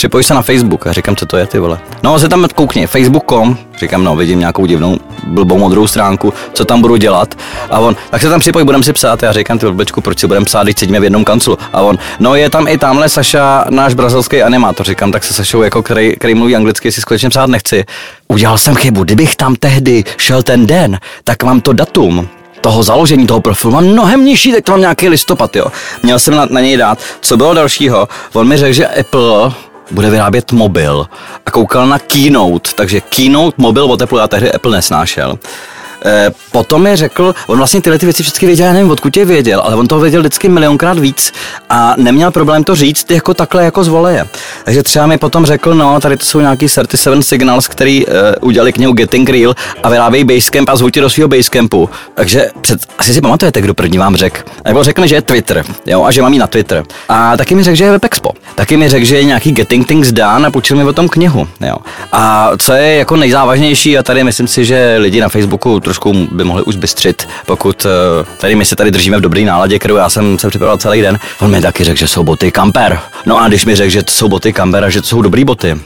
připoj 0.00 0.24
se 0.24 0.34
na 0.34 0.42
Facebook. 0.42 0.86
A 0.86 0.92
říkám, 0.92 1.16
co 1.16 1.26
to 1.26 1.36
je, 1.36 1.46
ty 1.46 1.58
vole. 1.58 1.78
No, 2.02 2.18
se 2.18 2.28
tam 2.28 2.46
koukni, 2.54 2.86
facebook.com, 2.86 3.58
říkám, 3.78 4.04
no, 4.04 4.16
vidím 4.16 4.38
nějakou 4.38 4.66
divnou 4.66 4.98
blbou 5.26 5.58
modrou 5.58 5.86
stránku, 5.86 6.32
co 6.52 6.64
tam 6.64 6.80
budu 6.80 6.96
dělat. 6.96 7.34
A 7.70 7.78
on, 7.78 7.96
tak 8.10 8.22
se 8.22 8.28
tam 8.28 8.40
připoj, 8.40 8.64
budeme 8.64 8.84
si 8.84 8.92
psát. 8.92 9.22
Já 9.22 9.32
říkám, 9.32 9.58
ty 9.58 9.66
blbečku, 9.66 10.00
proč 10.00 10.18
si 10.18 10.26
budeme 10.26 10.46
psát, 10.46 10.62
když 10.62 10.78
sedíme 10.78 11.00
v 11.00 11.04
jednom 11.04 11.24
kanclu. 11.24 11.58
A 11.72 11.80
on, 11.80 11.98
no 12.18 12.34
je 12.34 12.50
tam 12.50 12.68
i 12.68 12.78
tamhle 12.78 13.08
Saša, 13.08 13.64
náš 13.70 13.94
brazilský 13.94 14.42
animátor. 14.42 14.86
Říkám, 14.86 15.12
tak 15.12 15.24
se 15.24 15.34
Sašou, 15.34 15.62
jako 15.62 15.82
který, 15.82 16.16
který 16.16 16.34
mluví 16.34 16.56
anglicky, 16.56 16.92
si 16.92 17.00
skutečně 17.00 17.28
psát 17.28 17.46
nechci. 17.46 17.84
Udělal 18.28 18.58
jsem 18.58 18.74
chybu, 18.74 19.04
kdybych 19.04 19.36
tam 19.36 19.56
tehdy 19.56 20.04
šel 20.16 20.42
ten 20.42 20.66
den, 20.66 20.98
tak 21.24 21.42
mám 21.42 21.60
to 21.60 21.72
datum 21.72 22.28
toho 22.60 22.82
založení 22.82 23.26
toho 23.26 23.40
profilu 23.40 23.72
mám 23.72 23.84
mnohem 23.84 24.24
nižší, 24.24 24.52
tak 24.52 24.64
to 24.64 24.72
mám 24.72 24.80
nějaký 24.80 25.08
listopad, 25.08 25.56
jo. 25.56 25.66
Měl 26.02 26.18
jsem 26.18 26.34
na, 26.34 26.46
na 26.50 26.60
něj 26.60 26.76
dát. 26.76 26.98
Co 27.20 27.36
bylo 27.36 27.54
dalšího? 27.54 28.08
On 28.32 28.48
mi 28.48 28.56
řekl, 28.56 28.72
že 28.72 28.86
Apple 28.86 29.52
bude 29.90 30.10
vyrábět 30.10 30.52
mobil 30.52 31.06
a 31.46 31.50
koukal 31.50 31.86
na 31.86 31.98
Keynote, 31.98 32.70
takže 32.74 33.00
Keynote 33.00 33.54
mobil 33.58 33.96
Apple 34.02 34.20
já 34.20 34.28
tehdy 34.28 34.52
Apple 34.52 34.72
nesnášel. 34.72 35.38
E, 36.04 36.30
potom 36.52 36.82
mi 36.82 36.96
řekl, 36.96 37.34
on 37.46 37.58
vlastně 37.58 37.80
tyhle 37.80 37.98
ty 37.98 38.06
věci 38.06 38.22
všechny 38.22 38.46
věděl, 38.46 38.66
já 38.66 38.72
nevím, 38.72 38.90
odkud 38.90 39.16
je 39.16 39.24
věděl, 39.24 39.60
ale 39.64 39.76
on 39.76 39.86
to 39.86 40.00
věděl 40.00 40.20
vždycky 40.20 40.48
milionkrát 40.48 40.98
víc 40.98 41.32
a 41.70 41.94
neměl 41.96 42.30
problém 42.30 42.64
to 42.64 42.74
říct 42.74 43.10
jako 43.10 43.34
takhle 43.34 43.64
jako 43.64 43.84
z 43.84 43.88
voleje. 43.88 44.26
Takže 44.64 44.82
třeba 44.82 45.06
mi 45.06 45.18
potom 45.18 45.46
řekl, 45.46 45.74
no, 45.74 46.00
tady 46.00 46.16
to 46.16 46.24
jsou 46.24 46.40
nějaký 46.40 46.66
37 46.66 47.22
signals, 47.22 47.68
který 47.68 48.06
uh, 48.06 48.12
udělali 48.40 48.72
k 48.72 48.78
němu 48.78 48.92
Getting 48.92 49.30
Real 49.30 49.54
a 49.82 49.88
vyrábějí 49.88 50.24
Basecamp 50.24 50.68
a 50.68 50.76
zvuky 50.76 51.00
do 51.00 51.10
svého 51.10 51.28
Basecampu. 51.28 51.90
Takže 52.14 52.50
před, 52.60 52.80
asi 52.98 53.14
si 53.14 53.20
pamatujete, 53.20 53.60
kdo 53.60 53.74
první 53.74 53.98
vám 53.98 54.16
řekl. 54.16 54.40
Nebo 54.64 54.84
řekl, 54.84 55.06
že 55.06 55.14
je 55.14 55.22
Twitter, 55.22 55.64
jo, 55.86 56.04
a 56.04 56.10
že 56.10 56.22
mám 56.22 56.32
jít 56.32 56.38
na 56.38 56.46
Twitter. 56.46 56.84
A 57.08 57.36
taky 57.36 57.54
mi 57.54 57.62
řekl, 57.62 57.76
že 57.76 57.84
je 57.84 57.90
WebExpo. 57.90 58.30
Taky 58.60 58.76
mi 58.76 58.88
řekl, 58.88 59.04
že 59.04 59.16
je 59.16 59.24
nějaký 59.24 59.52
Getting 59.52 59.86
Things 59.86 60.12
Done 60.12 60.46
a 60.46 60.50
půjčil 60.50 60.76
mi 60.76 60.84
o 60.84 60.92
tom 60.92 61.08
knihu, 61.08 61.48
jo. 61.60 61.76
A 62.12 62.50
co 62.58 62.72
je 62.72 62.94
jako 62.94 63.16
nejzávažnější, 63.16 63.98
a 63.98 64.02
tady 64.02 64.24
myslím 64.24 64.48
si, 64.48 64.64
že 64.64 64.96
lidi 64.98 65.20
na 65.20 65.28
Facebooku 65.28 65.80
trošku 65.80 66.28
by 66.32 66.44
mohli 66.44 66.62
už 66.62 66.76
bystřit, 66.76 67.28
pokud 67.46 67.84
uh, 67.84 67.90
tady 68.36 68.54
my 68.54 68.64
se 68.64 68.76
tady 68.76 68.90
držíme 68.90 69.16
v 69.18 69.20
dobré 69.20 69.42
náladě, 69.42 69.78
kterou 69.78 69.96
já 69.96 70.08
jsem 70.10 70.38
se 70.38 70.48
připravil 70.48 70.78
celý 70.78 71.02
den. 71.02 71.18
On 71.40 71.50
mi 71.50 71.60
taky 71.60 71.84
řekl, 71.84 71.98
že 71.98 72.08
jsou 72.08 72.24
boty 72.24 72.52
Camper. 72.52 73.00
No 73.26 73.42
a 73.42 73.48
když 73.48 73.64
mi 73.64 73.76
řekl, 73.76 73.90
že 73.90 74.02
to 74.02 74.12
jsou 74.12 74.28
boty 74.28 74.52
Camper 74.52 74.84
a 74.84 74.90
že 74.90 75.00
to 75.00 75.06
jsou 75.06 75.22
dobrý 75.22 75.44
boty, 75.44 75.76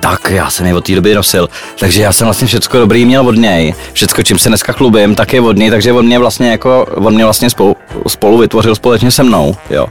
tak 0.00 0.30
já 0.30 0.50
jsem 0.50 0.66
je 0.66 0.74
od 0.74 0.84
té 0.84 0.94
doby 0.94 1.14
nosil. 1.14 1.48
Takže 1.78 2.02
já 2.02 2.12
jsem 2.12 2.26
vlastně 2.26 2.46
všechno 2.46 2.80
dobrý 2.80 3.04
měl 3.04 3.28
od 3.28 3.36
něj. 3.36 3.74
Všechno, 3.92 4.22
čím 4.22 4.38
se 4.38 4.48
dneska 4.48 4.72
chlubím, 4.72 5.14
tak 5.14 5.32
je 5.32 5.40
od 5.40 5.56
něj, 5.56 5.70
takže 5.70 5.92
on 5.92 6.06
mě 6.06 6.18
vlastně 6.18 6.50
jako, 6.50 6.86
on 6.94 7.14
mě 7.14 7.24
vlastně 7.24 7.50
spolu, 7.50 7.76
spolu 8.08 8.38
vytvořil 8.38 8.74
společně 8.74 9.10
se 9.10 9.22
mnou, 9.22 9.56
jo. 9.70 9.86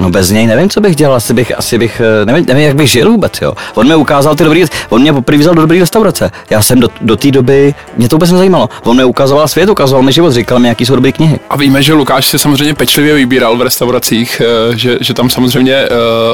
No 0.00 0.10
bez 0.10 0.30
něj 0.30 0.46
nevím, 0.46 0.70
co 0.70 0.80
bych 0.80 0.96
dělal, 0.96 1.16
asi 1.16 1.34
bych, 1.34 1.58
asi 1.58 1.78
bych, 1.78 2.02
eh, 2.22 2.26
nevím, 2.26 2.44
nevím 2.46 2.64
jak 2.64 2.76
bych 2.76 2.90
žil 2.90 3.10
vůbec, 3.10 3.32
jo. 3.42 3.52
On 3.74 3.88
mi 3.88 3.94
ukázal 3.94 4.36
ty 4.36 4.44
dobrý, 4.44 4.64
on 4.88 5.00
mě 5.02 5.12
poprvé 5.12 5.38
vzal 5.38 5.54
do 5.54 5.60
dobré 5.60 5.78
restaurace. 5.78 6.30
Já 6.50 6.62
jsem 6.62 6.80
do, 6.80 6.88
do 7.00 7.16
té 7.16 7.30
doby, 7.30 7.74
mě 7.96 8.08
to 8.08 8.16
vůbec 8.16 8.30
nezajímalo. 8.30 8.68
On 8.84 8.96
mi 8.96 9.04
ukazoval 9.04 9.48
svět, 9.48 9.68
ukazoval 9.68 10.02
mi 10.02 10.12
život, 10.12 10.32
říkal 10.32 10.58
mi, 10.58 10.68
jaký 10.68 10.86
jsou 10.86 10.94
dobré 10.94 11.12
knihy. 11.12 11.40
A 11.50 11.56
víme, 11.56 11.82
že 11.82 11.92
Lukáš 11.94 12.26
si 12.26 12.38
samozřejmě 12.38 12.74
pečlivě 12.74 13.14
vybíral 13.14 13.56
v 13.56 13.62
restauracích, 13.62 14.42
eh, 14.44 14.76
že, 14.76 14.98
že 15.00 15.14
tam 15.14 15.30
samozřejmě 15.30 15.76
uh, 15.82 15.86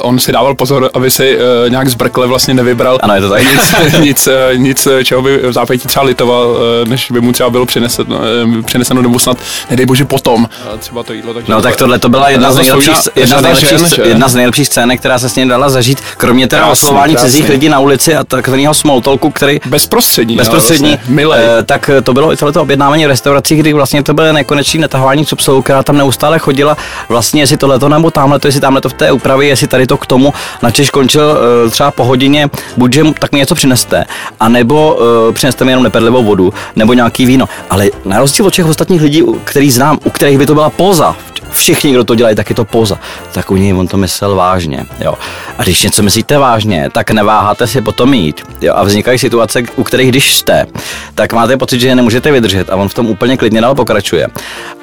on 0.02 0.18
si 0.18 0.32
dával 0.32 0.54
pozor, 0.54 0.90
aby 0.94 1.10
si 1.10 1.38
nějak 1.68 1.88
zbrkle 1.88 2.26
vlastně 2.26 2.54
nevybral. 2.54 2.98
Ano, 3.02 3.14
je 3.14 3.20
to 3.20 3.30
tak. 3.30 3.42
Nic, 3.42 3.74
nic, 4.00 4.28
nic, 4.56 4.88
čeho 5.04 5.22
by 5.22 5.38
v 5.38 5.52
zápětí 5.52 5.88
třeba 5.88 6.04
litoval, 6.04 6.56
než 6.88 7.10
by 7.10 7.20
mu 7.20 7.32
třeba 7.32 7.50
bylo 7.50 7.66
přineseno, 7.66 8.20
přineseno 8.66 9.02
nebo 9.02 9.18
snad, 9.18 9.38
nedej 9.70 9.86
bože, 9.86 10.04
potom 10.04 10.48
třeba 10.78 11.02
to 11.02 11.12
jídlo. 11.12 11.34
Takže 11.34 11.52
no 11.52 11.62
tak 11.62 11.76
tohle 11.76 11.98
to 11.98 12.08
byla 12.08 12.28
jedna 12.28 12.52
z 12.52 12.56
nejlepších, 12.56 12.94
jedna 13.16 13.38
z 13.38 13.56
nejlepších, 13.62 13.99
jedna 14.05 14.29
z 14.29 14.35
nejlepších 14.35 14.67
scén, 14.67 14.99
která 14.99 15.19
se 15.19 15.29
s 15.29 15.37
ním 15.37 15.49
dala 15.49 15.69
zažít, 15.69 15.99
kromě 16.17 16.49
teda 16.49 16.67
oslování 16.67 17.17
cizích 17.17 17.49
lidí 17.49 17.69
na 17.69 17.79
ulici 17.79 18.17
a 18.17 18.25
takového 18.25 18.75
small 18.75 19.00
talku, 19.00 19.31
který... 19.31 19.61
Bezprostřední. 19.67 20.37
Bezprostřední. 20.37 20.99
No, 21.09 21.23
vlastně, 21.28 21.47
e, 21.59 21.62
tak 21.62 21.90
to 22.02 22.14
bylo 22.14 22.33
i 22.33 22.37
tohleto 22.37 22.62
objednávání 22.62 23.04
v 23.04 23.09
restauracích, 23.09 23.61
kdy 23.61 23.73
vlastně 23.73 24.02
to 24.02 24.14
bylo 24.14 24.33
nekonečné 24.33 24.80
netahování 24.80 25.26
cupsou, 25.26 25.62
která 25.62 25.83
tam 25.83 25.97
neustále 25.97 26.38
chodila, 26.38 26.76
vlastně 27.09 27.42
jestli 27.42 27.57
tohleto 27.57 27.88
nebo 27.88 28.11
tamhle 28.11 28.38
to, 28.38 28.49
jestli 28.49 28.61
tamhle 28.61 28.80
to 28.80 28.88
v 28.88 28.92
té 28.92 29.12
úpravě, 29.12 29.49
jestli 29.49 29.66
tady 29.66 29.87
to 29.87 29.97
k 29.97 30.07
tomu, 30.07 30.35
na 30.62 30.71
Češ 30.71 30.90
končil 30.90 31.38
e, 31.66 31.71
třeba 31.71 31.90
po 31.90 32.04
hodině, 32.04 32.49
buď 32.76 32.92
že 32.92 33.02
tak 33.19 33.33
mi 33.33 33.38
něco 33.38 33.54
přineste, 33.54 34.04
anebo 34.40 34.99
e, 35.28 35.33
přineste 35.33 35.64
mi 35.64 35.73
jenom 35.73 35.85
neperlivou 35.85 36.25
vodu, 36.25 36.52
nebo 36.76 36.92
nějaký 36.92 37.26
víno. 37.26 37.49
Ale 37.71 37.87
na 38.04 38.19
rozdíl 38.19 38.47
od 38.47 38.52
všech 38.52 38.66
ostatních 38.66 39.02
lidí, 39.02 39.23
který 39.45 39.71
znám, 39.71 39.99
u 40.04 40.11
kterých 40.11 40.38
by 40.38 40.47
to 40.47 40.54
byla 40.54 40.71
poza 40.71 41.16
všichni, 41.58 41.92
kdo 41.92 42.04
to 42.04 42.14
dělají, 42.14 42.36
tak 42.36 42.48
je 42.50 42.54
to 42.54 42.64
poza. 42.64 42.98
Tak 43.32 43.50
u 43.50 43.56
něj 43.56 43.75
on 43.75 43.88
to 43.88 43.96
myslel 43.96 44.34
vážně. 44.34 44.86
Jo. 45.00 45.14
A 45.58 45.62
když 45.62 45.82
něco 45.82 46.02
myslíte 46.02 46.38
vážně, 46.38 46.88
tak 46.92 47.10
neváháte 47.10 47.66
si 47.66 47.82
potom 47.82 48.14
jít. 48.14 48.42
Jo. 48.60 48.75
A 48.76 48.84
vznikají 48.84 49.18
situace, 49.18 49.62
u 49.76 49.84
kterých 49.84 50.08
když 50.08 50.34
jste, 50.34 50.66
tak 51.14 51.32
máte 51.32 51.56
pocit, 51.56 51.80
že 51.80 51.88
je 51.88 51.94
nemůžete 51.96 52.32
vydržet 52.32 52.70
a 52.70 52.76
on 52.76 52.88
v 52.88 52.94
tom 52.94 53.06
úplně 53.06 53.36
klidně 53.36 53.60
dál 53.60 53.75
pokračuje. 53.75 54.28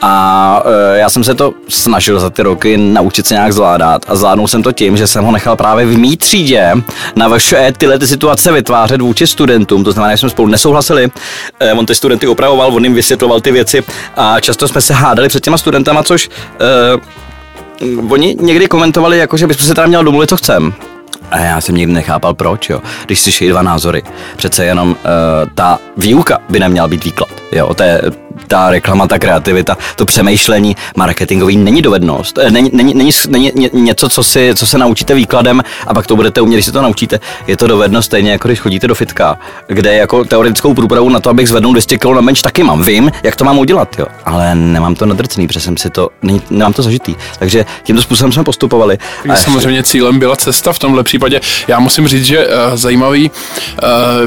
A 0.01 0.63
e, 0.93 0.97
já 0.97 1.09
jsem 1.09 1.23
se 1.23 1.35
to 1.35 1.53
snažil 1.67 2.19
za 2.19 2.29
ty 2.29 2.43
roky 2.43 2.77
naučit 2.77 3.27
se 3.27 3.33
nějak 3.33 3.53
zvládat 3.53 4.01
a 4.07 4.15
zvládnul 4.15 4.47
jsem 4.47 4.63
to 4.63 4.71
tím, 4.71 4.97
že 4.97 5.07
jsem 5.07 5.25
ho 5.25 5.31
nechal 5.31 5.55
právě 5.55 5.85
v 5.85 5.97
mý 5.97 6.17
třídě 6.17 6.73
na 7.15 7.27
vaše 7.27 7.73
tyhle 7.77 7.99
ty 7.99 8.07
situace 8.07 8.51
vytvářet 8.51 9.01
vůči 9.01 9.27
studentům. 9.27 9.83
To 9.83 9.91
znamená, 9.91 10.13
že 10.13 10.17
jsme 10.17 10.29
spolu 10.29 10.47
nesouhlasili, 10.47 11.11
e, 11.59 11.73
on 11.73 11.85
ty 11.85 11.95
studenty 11.95 12.27
opravoval, 12.27 12.75
on 12.75 12.83
jim 12.83 12.93
vysvětloval 12.93 13.41
ty 13.41 13.51
věci 13.51 13.83
a 14.17 14.39
často 14.39 14.67
jsme 14.67 14.81
se 14.81 14.93
hádali 14.93 15.29
před 15.29 15.43
těma 15.43 15.57
studentama, 15.57 16.03
což 16.03 16.29
uh, 16.63 18.11
oni 18.11 18.37
někdy 18.39 18.67
komentovali, 18.67 19.17
jako, 19.17 19.37
že 19.37 19.47
bychom 19.47 19.67
se 19.67 19.73
tam 19.73 19.87
měli 19.87 20.05
domluvit, 20.05 20.29
co 20.29 20.37
chcem. 20.37 20.73
A 21.31 21.37
já 21.39 21.61
jsem 21.61 21.75
nikdy 21.75 21.93
nechápal, 21.93 22.33
proč, 22.33 22.69
jo. 22.69 22.81
Když 23.05 23.21
slyší 23.21 23.49
dva 23.49 23.61
názory, 23.61 24.03
přece 24.35 24.65
jenom 24.65 24.89
uh, 24.89 24.95
ta 25.55 25.79
výuka 25.97 26.37
by 26.49 26.59
neměla 26.59 26.87
být 26.87 27.03
výklad, 27.03 27.29
jo. 27.51 27.73
To 27.73 27.83
je 27.83 28.01
ta 28.47 28.69
reklama, 28.69 29.07
ta 29.07 29.19
kreativita, 29.19 29.77
to 29.95 30.05
přemýšlení 30.05 30.75
marketingový 30.95 31.57
není 31.57 31.81
dovednost. 31.81 32.37
Eh, 32.37 32.51
není, 32.51 32.69
není, 32.73 32.93
není, 32.93 33.11
není 33.29 33.51
něco, 33.73 34.09
co, 34.09 34.23
si, 34.23 34.55
co 34.55 34.65
se 34.65 34.77
naučíte 34.77 35.15
výkladem 35.15 35.63
a 35.87 35.93
pak 35.93 36.07
to 36.07 36.15
budete 36.15 36.41
umět, 36.41 36.55
když 36.55 36.65
se 36.65 36.71
to 36.71 36.81
naučíte. 36.81 37.19
Je 37.47 37.57
to 37.57 37.67
dovednost 37.67 38.05
stejně 38.05 38.31
jako 38.31 38.47
když 38.47 38.59
chodíte 38.59 38.87
do 38.87 38.95
fitka, 38.95 39.37
kde 39.67 39.95
jako 39.95 40.23
teoretickou 40.25 40.73
průpravu 40.73 41.09
na 41.09 41.19
to, 41.19 41.29
abych 41.29 41.47
zvednul 41.47 41.73
200 41.73 41.97
kg 41.97 42.05
na 42.05 42.21
bench, 42.21 42.41
taky 42.41 42.63
mám. 42.63 42.83
Vím, 42.83 43.11
jak 43.23 43.35
to 43.35 43.43
mám 43.43 43.59
udělat, 43.59 43.99
jo. 43.99 44.05
Ale 44.25 44.55
nemám 44.55 44.95
to 44.95 45.05
nadrcený, 45.05 45.47
protože 45.47 45.59
jsem 45.59 45.77
si 45.77 45.89
to, 45.89 46.09
nemám 46.49 46.73
to 46.73 46.81
zažitý. 46.81 47.15
Takže 47.39 47.65
tímto 47.83 48.01
způsobem 48.01 48.31
jsme 48.31 48.43
postupovali. 48.43 48.97
A 49.29 49.35
samozřejmě 49.35 49.79
ještě... 49.79 49.91
cílem 49.91 50.19
byla 50.19 50.35
cesta 50.35 50.73
v 50.73 50.79
tomhle 50.79 51.03
případě. 51.03 51.41
Já 51.67 51.79
musím 51.79 52.07
říct, 52.07 52.25
že 52.25 52.47
uh, 52.47 52.53
zajímavé 52.73 53.19
uh, 53.19 53.29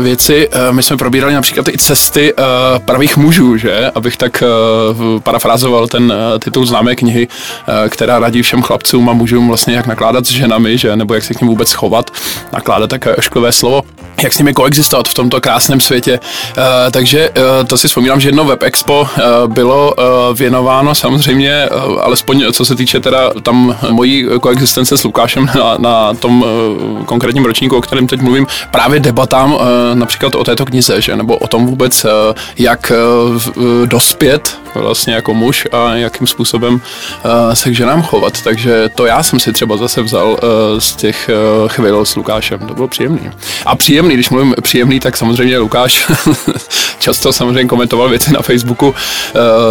věci, 0.02 0.48
uh, 0.48 0.76
my 0.76 0.82
jsme 0.82 0.96
probírali 0.96 1.34
například 1.34 1.68
i 1.68 1.78
cesty 1.78 2.34
uh, 2.34 2.44
pravých 2.78 3.16
mužů, 3.16 3.56
že? 3.56 3.90
Abych 3.96 4.16
tak 4.16 4.42
uh, 4.42 5.20
parafrázoval 5.20 5.88
ten 5.88 6.04
uh, 6.04 6.38
titul 6.38 6.66
známé 6.66 6.96
knihy, 6.96 7.28
uh, 7.28 7.88
která 7.88 8.18
radí 8.18 8.42
všem 8.42 8.62
chlapcům 8.62 9.08
a 9.08 9.12
mužům 9.12 9.48
vlastně 9.48 9.74
jak 9.74 9.86
nakládat 9.86 10.26
s 10.26 10.30
ženami, 10.30 10.78
že? 10.78 10.96
Nebo 10.96 11.14
jak 11.14 11.24
se 11.24 11.34
k 11.34 11.40
ním 11.40 11.48
vůbec 11.48 11.72
chovat. 11.72 12.10
Nakládat 12.52 12.90
také 12.90 13.16
ošklivé 13.16 13.52
slovo 13.52 13.82
jak 14.22 14.32
s 14.32 14.38
nimi 14.38 14.54
koexistovat 14.54 15.08
v 15.08 15.14
tomto 15.14 15.40
krásném 15.40 15.80
světě. 15.80 16.20
Uh, 16.56 16.62
takže 16.90 17.30
uh, 17.30 17.66
to 17.66 17.76
si 17.76 17.88
vzpomínám, 17.88 18.20
že 18.20 18.28
jedno 18.28 18.44
Web 18.44 18.62
Expo 18.62 19.00
uh, 19.00 19.52
bylo 19.52 19.94
uh, 19.94 20.04
věnováno 20.36 20.94
samozřejmě, 20.94 21.68
uh, 21.70 22.02
alespoň 22.02 22.44
co 22.52 22.64
se 22.64 22.74
týče 22.74 23.00
teda 23.00 23.30
tam 23.42 23.76
mojí 23.90 24.26
koexistence 24.40 24.98
s 24.98 25.04
Lukášem 25.04 25.50
na, 25.54 25.74
na 25.78 26.14
tom 26.14 26.42
uh, 26.42 27.04
konkrétním 27.04 27.44
ročníku, 27.44 27.76
o 27.76 27.80
kterém 27.80 28.06
teď 28.06 28.20
mluvím, 28.20 28.46
právě 28.70 29.00
debatám 29.00 29.54
uh, 29.54 29.60
například 29.94 30.34
o 30.34 30.44
této 30.44 30.64
knize, 30.64 31.00
že, 31.00 31.16
nebo 31.16 31.36
o 31.36 31.48
tom 31.48 31.66
vůbec, 31.66 32.04
uh, 32.04 32.10
jak 32.58 32.92
dospět 33.87 34.65
vlastně 34.80 35.14
jako 35.14 35.35
muž 35.35 35.66
a 35.73 35.95
jakým 35.95 36.26
způsobem 36.26 36.75
uh, 36.75 37.54
se 37.54 37.71
k 37.71 37.75
ženám 37.75 38.02
chovat. 38.02 38.42
Takže 38.42 38.88
to 38.95 39.06
já 39.06 39.23
jsem 39.23 39.40
si 39.40 39.52
třeba 39.52 39.76
zase 39.76 40.02
vzal 40.02 40.28
uh, 40.28 40.38
z 40.78 40.97
těch 40.97 41.30
uh, 41.62 41.68
chvil 41.68 42.04
s 42.04 42.16
Lukášem. 42.16 42.59
To 42.59 42.75
bylo 42.75 42.88
příjemný. 42.88 43.30
A 43.66 43.76
příjemný, 43.76 44.14
když 44.14 44.30
mluvím 44.30 44.54
příjemný, 44.62 45.00
tak 45.00 45.16
samozřejmě 45.16 45.59
Lukáš 45.59 46.06
často 46.99 47.33
samozřejmě 47.33 47.64
komentoval 47.64 48.09
věci 48.09 48.33
na 48.33 48.42
Facebooku 48.42 48.88
uh, 48.88 48.95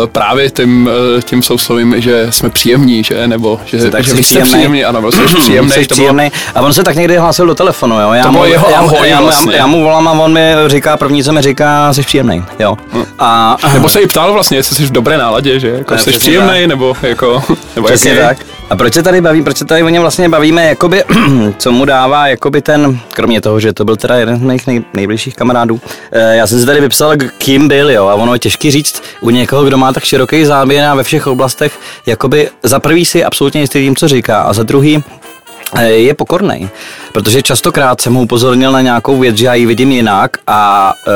právě 0.07 0.49
tím, 0.49 0.89
uh, 1.15 1.21
tím 1.21 1.41
souslovím, 1.41 2.01
že 2.01 2.27
jsme 2.29 2.49
příjemní, 2.49 3.03
že? 3.03 3.27
Nebo 3.27 3.59
že, 3.65 3.91
tak 3.91 4.03
že 4.03 4.13
vy 4.13 4.23
jste 4.23 4.41
příjemný, 4.41 4.85
ano, 4.85 5.01
byl 5.01 5.11
jsi 5.11 5.21
příjemný. 5.39 5.71
Jsi 5.71 5.85
příjemný. 5.85 6.31
A 6.55 6.61
on 6.61 6.73
se 6.73 6.83
tak 6.83 6.95
někdy 6.95 7.17
hlásil 7.17 7.47
do 7.47 7.55
telefonu, 7.55 8.01
jo. 8.01 8.11
Já 8.13 8.23
to 8.23 8.31
mu, 8.31 8.45
jeho 8.45 8.69
já, 8.69 8.77
ahoj 8.77 9.09
já, 9.09 9.21
vlastně. 9.21 9.51
já, 9.53 9.57
já, 9.57 9.67
mu 9.67 9.83
volám 9.83 10.07
a 10.07 10.11
on 10.11 10.33
mi 10.33 10.53
říká, 10.67 10.97
první, 10.97 11.23
co 11.23 11.33
mi 11.33 11.41
říká, 11.41 11.93
jsi 11.93 12.01
příjemný, 12.01 12.43
jo. 12.59 12.77
Hm. 12.93 13.05
A, 13.19 13.57
nebo 13.73 13.89
se 13.89 14.01
i 14.01 14.07
ptal 14.07 14.33
vlastně, 14.33 14.57
jestli 14.57 14.75
jsi 14.75 14.85
dobré 14.95 15.17
náladě, 15.17 15.59
že? 15.59 15.69
Jako 15.69 15.97
jsi 15.97 16.11
příjemný, 16.11 16.67
nebo 16.67 16.95
jako... 17.01 17.43
Nebo 17.75 17.87
Přesně 17.87 18.11
jaký? 18.11 18.39
tak. 18.39 18.47
A 18.69 18.75
proč 18.75 18.93
se 18.93 19.03
tady 19.03 19.21
baví, 19.21 19.43
proč 19.43 19.57
se 19.57 19.65
tady 19.65 19.83
o 19.83 19.89
něm 19.89 20.01
vlastně 20.01 20.29
bavíme, 20.29 20.65
jakoby, 20.65 21.03
co 21.57 21.71
mu 21.71 21.85
dává, 21.85 22.27
jakoby 22.27 22.61
ten, 22.61 22.99
kromě 23.13 23.41
toho, 23.41 23.59
že 23.59 23.73
to 23.73 23.85
byl 23.85 23.95
teda 23.95 24.15
jeden 24.15 24.39
z 24.39 24.41
mých 24.41 24.67
nej, 24.67 24.83
nejbližších 24.93 25.35
kamarádů, 25.35 25.81
e, 26.11 26.35
já 26.35 26.47
jsem 26.47 26.59
si 26.59 26.65
tady 26.65 26.81
vypsal, 26.81 27.13
kým 27.37 27.67
byl, 27.67 27.91
jo, 27.91 28.07
a 28.07 28.15
ono 28.15 28.33
je 28.33 28.39
těžký 28.39 28.71
říct 28.71 29.03
u 29.21 29.29
někoho, 29.29 29.63
kdo 29.63 29.77
má 29.77 29.93
tak 29.93 30.03
široký 30.03 30.45
záběr 30.45 30.85
a 30.85 30.95
ve 30.95 31.03
všech 31.03 31.27
oblastech, 31.27 31.79
jakoby 32.05 32.49
za 32.63 32.79
prvý 32.79 33.05
si 33.05 33.23
absolutně 33.23 33.61
jistý 33.61 33.79
tím, 33.79 33.95
co 33.95 34.07
říká, 34.07 34.41
a 34.41 34.53
za 34.53 34.63
druhý 34.63 35.03
je 35.81 36.13
pokorný, 36.13 36.69
protože 37.13 37.41
častokrát 37.41 38.01
jsem 38.01 38.13
mu 38.13 38.21
upozornil 38.21 38.71
na 38.71 38.81
nějakou 38.81 39.19
věc, 39.19 39.37
že 39.37 39.45
já 39.45 39.53
ji 39.53 39.65
vidím 39.65 39.91
jinak 39.91 40.37
a 40.47 40.93
e, 41.07 41.11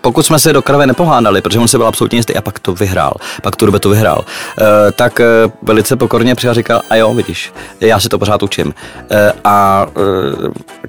pokud 0.00 0.26
jsme 0.26 0.38
se 0.38 0.52
do 0.52 0.62
krve 0.62 0.86
nepohádali, 0.86 1.42
protože 1.42 1.58
on 1.58 1.68
se 1.68 1.78
byl 1.78 1.86
absolutně 1.86 2.18
jistý 2.18 2.36
a 2.36 2.40
pak 2.40 2.58
to 2.58 2.74
vyhrál, 2.74 3.12
pak 3.42 3.56
tu 3.56 3.78
to 3.78 3.88
vyhrál, 3.88 4.24
e, 4.60 4.92
tak 4.92 5.20
e, 5.20 5.24
velice 5.62 5.96
pokorně 5.96 6.34
přijal 6.34 6.54
říkal, 6.54 6.82
a 6.90 6.96
jo, 6.96 7.14
vidíš, 7.14 7.52
já 7.80 8.00
si 8.00 8.08
to 8.08 8.18
pořád 8.18 8.42
učím. 8.42 8.74
E, 9.10 9.32
a 9.44 9.86
e, 9.96 10.00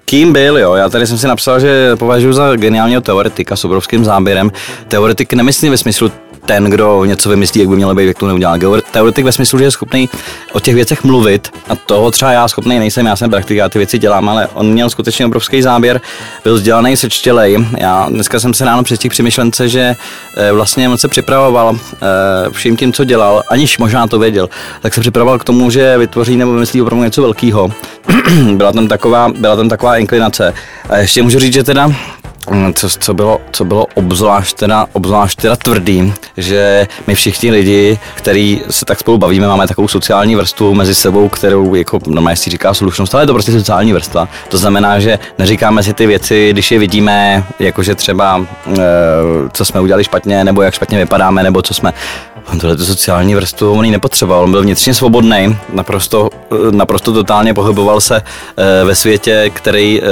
kým 0.06 0.34
byl, 0.34 0.58
jo, 0.58 0.74
já 0.74 0.89
tady 0.89 1.08
jsem 1.08 1.17
si 1.17 1.27
napsal, 1.27 1.60
že 1.60 1.96
považuji 1.96 2.34
za 2.34 2.56
geniálního 2.56 3.01
teoretika 3.01 3.56
s 3.56 3.65
obrovským 3.65 4.06
záběrem. 4.06 4.51
Teoretik 4.88 5.34
nemyslím 5.34 5.72
ve 5.72 5.77
smyslu 5.77 6.12
ten, 6.48 6.63
kdo 6.63 7.06
něco 7.06 7.30
vymyslí, 7.30 7.60
jak 7.62 7.70
by 7.70 7.75
mělo 7.75 7.96
být, 7.96 8.08
jak 8.08 8.18
to 8.18 8.27
neudělá. 8.27 8.58
Teoretik 8.92 9.25
ve 9.25 9.32
smyslu, 9.32 9.60
že 9.60 9.66
je 9.66 9.72
schopný 9.72 10.10
o 10.54 10.60
těch 10.60 10.75
věcech 10.75 11.04
mluvit 11.04 11.51
a 11.70 11.75
toho 11.75 12.12
třeba 12.12 12.32
já 12.32 12.48
schopný 12.48 12.80
nejsem, 12.80 13.06
já 13.06 13.16
jsem 13.16 13.30
praktik, 13.30 13.58
já 13.58 13.70
ty 13.70 13.80
věci 13.80 14.00
dělám, 14.00 14.30
ale 14.30 14.48
on 14.54 14.72
měl 14.72 14.89
skutečně 14.89 15.25
obrovský 15.25 15.62
záběr, 15.62 16.01
byl 16.44 16.56
vzdělaný, 16.56 16.98
sečtělej. 16.98 17.66
Já 17.77 18.10
dneska 18.10 18.39
jsem 18.39 18.54
se 18.54 18.66
ráno 18.66 18.84
přestihl 18.84 19.12
při 19.12 19.24
myšlence, 19.24 19.70
že 19.70 19.96
eh, 20.38 20.51
vlastně 20.51 20.89
on 20.89 20.98
se 20.98 21.08
připravoval 21.08 21.80
eh, 21.94 21.98
vším 22.51 22.77
tím, 22.77 22.94
co 22.94 23.04
dělal, 23.04 23.44
aniž 23.50 23.77
možná 23.77 24.08
to 24.08 24.20
věděl, 24.20 24.50
tak 24.82 24.94
se 24.94 25.01
připravoval 25.01 25.39
k 25.39 25.44
tomu, 25.44 25.70
že 25.70 25.98
vytvoří 25.98 26.38
nebo 26.38 26.54
vymyslí 26.54 26.82
opravdu 26.82 27.04
něco 27.04 27.22
velkého. 27.22 27.72
byla 28.54 28.72
tam 28.72 28.88
taková, 28.88 29.30
byla 29.30 29.56
tam 29.56 29.70
taková 29.70 29.98
inklinace. 29.98 30.54
A 30.89 30.98
ještě 30.98 31.24
můžu 31.24 31.39
říct, 31.39 31.54
že 31.54 31.63
teda 31.63 31.92
co, 32.74 32.89
co, 32.89 33.13
bylo, 33.13 33.42
co 33.51 33.66
bylo 33.66 33.88
obzvlášť 33.94 34.58
teda, 34.58 34.88
obzvlášť 34.94 35.42
teda 35.42 35.56
tvrdý, 35.56 36.13
že 36.38 36.88
my 37.08 37.16
všichni 37.16 37.51
lidi, 37.51 38.00
který 38.16 38.62
se 38.70 38.86
tak 38.86 39.00
spolu 39.00 39.18
bavíme, 39.18 39.48
máme 39.48 39.68
takovou 39.68 39.88
sociální 39.88 40.36
vrstvu 40.36 40.74
mezi 40.74 40.96
sebou, 40.96 41.30
kterou 41.30 41.75
jako 41.75 42.00
normálně 42.08 42.38
si 42.38 42.50
říká 42.50 42.74
slušnost, 42.74 43.16
ale 43.16 43.24
je 43.24 43.27
to 43.27 43.34
prostě 43.34 43.51
sociální 43.51 43.94
vrstva. 43.94 44.27
To 44.50 44.58
znamená, 44.58 45.00
že 45.00 45.20
neříkáme 45.38 45.84
si 45.84 45.94
ty 45.94 46.08
věci, 46.08 46.50
když 46.51 46.72
je 46.72 46.80
vidíme, 46.80 47.44
jakože 47.60 47.96
třeba 47.96 48.46
e, 48.68 48.80
co 49.54 49.66
jsme 49.66 49.82
udělali 49.82 50.04
špatně, 50.04 50.44
nebo 50.44 50.62
jak 50.62 50.74
špatně 50.74 50.98
vypadáme, 50.98 51.44
nebo 51.44 51.62
co 51.62 51.74
jsme 51.74 51.94
On 52.51 52.60
tohle 52.60 52.77
sociální 52.77 53.36
vrstvu 53.36 53.72
on 53.72 53.86
ji 53.86 53.92
nepotřeboval, 53.92 54.44
on 54.44 54.51
byl 54.51 54.62
vnitřně 54.62 54.94
svobodný, 54.94 55.58
naprosto, 55.74 56.30
naprosto 56.72 57.13
totálně 57.13 57.54
pohyboval 57.54 58.01
se 58.01 58.22
e, 58.22 58.86
ve 58.86 58.96
světě, 58.96 59.51
který 59.54 60.01
e, 60.01 60.06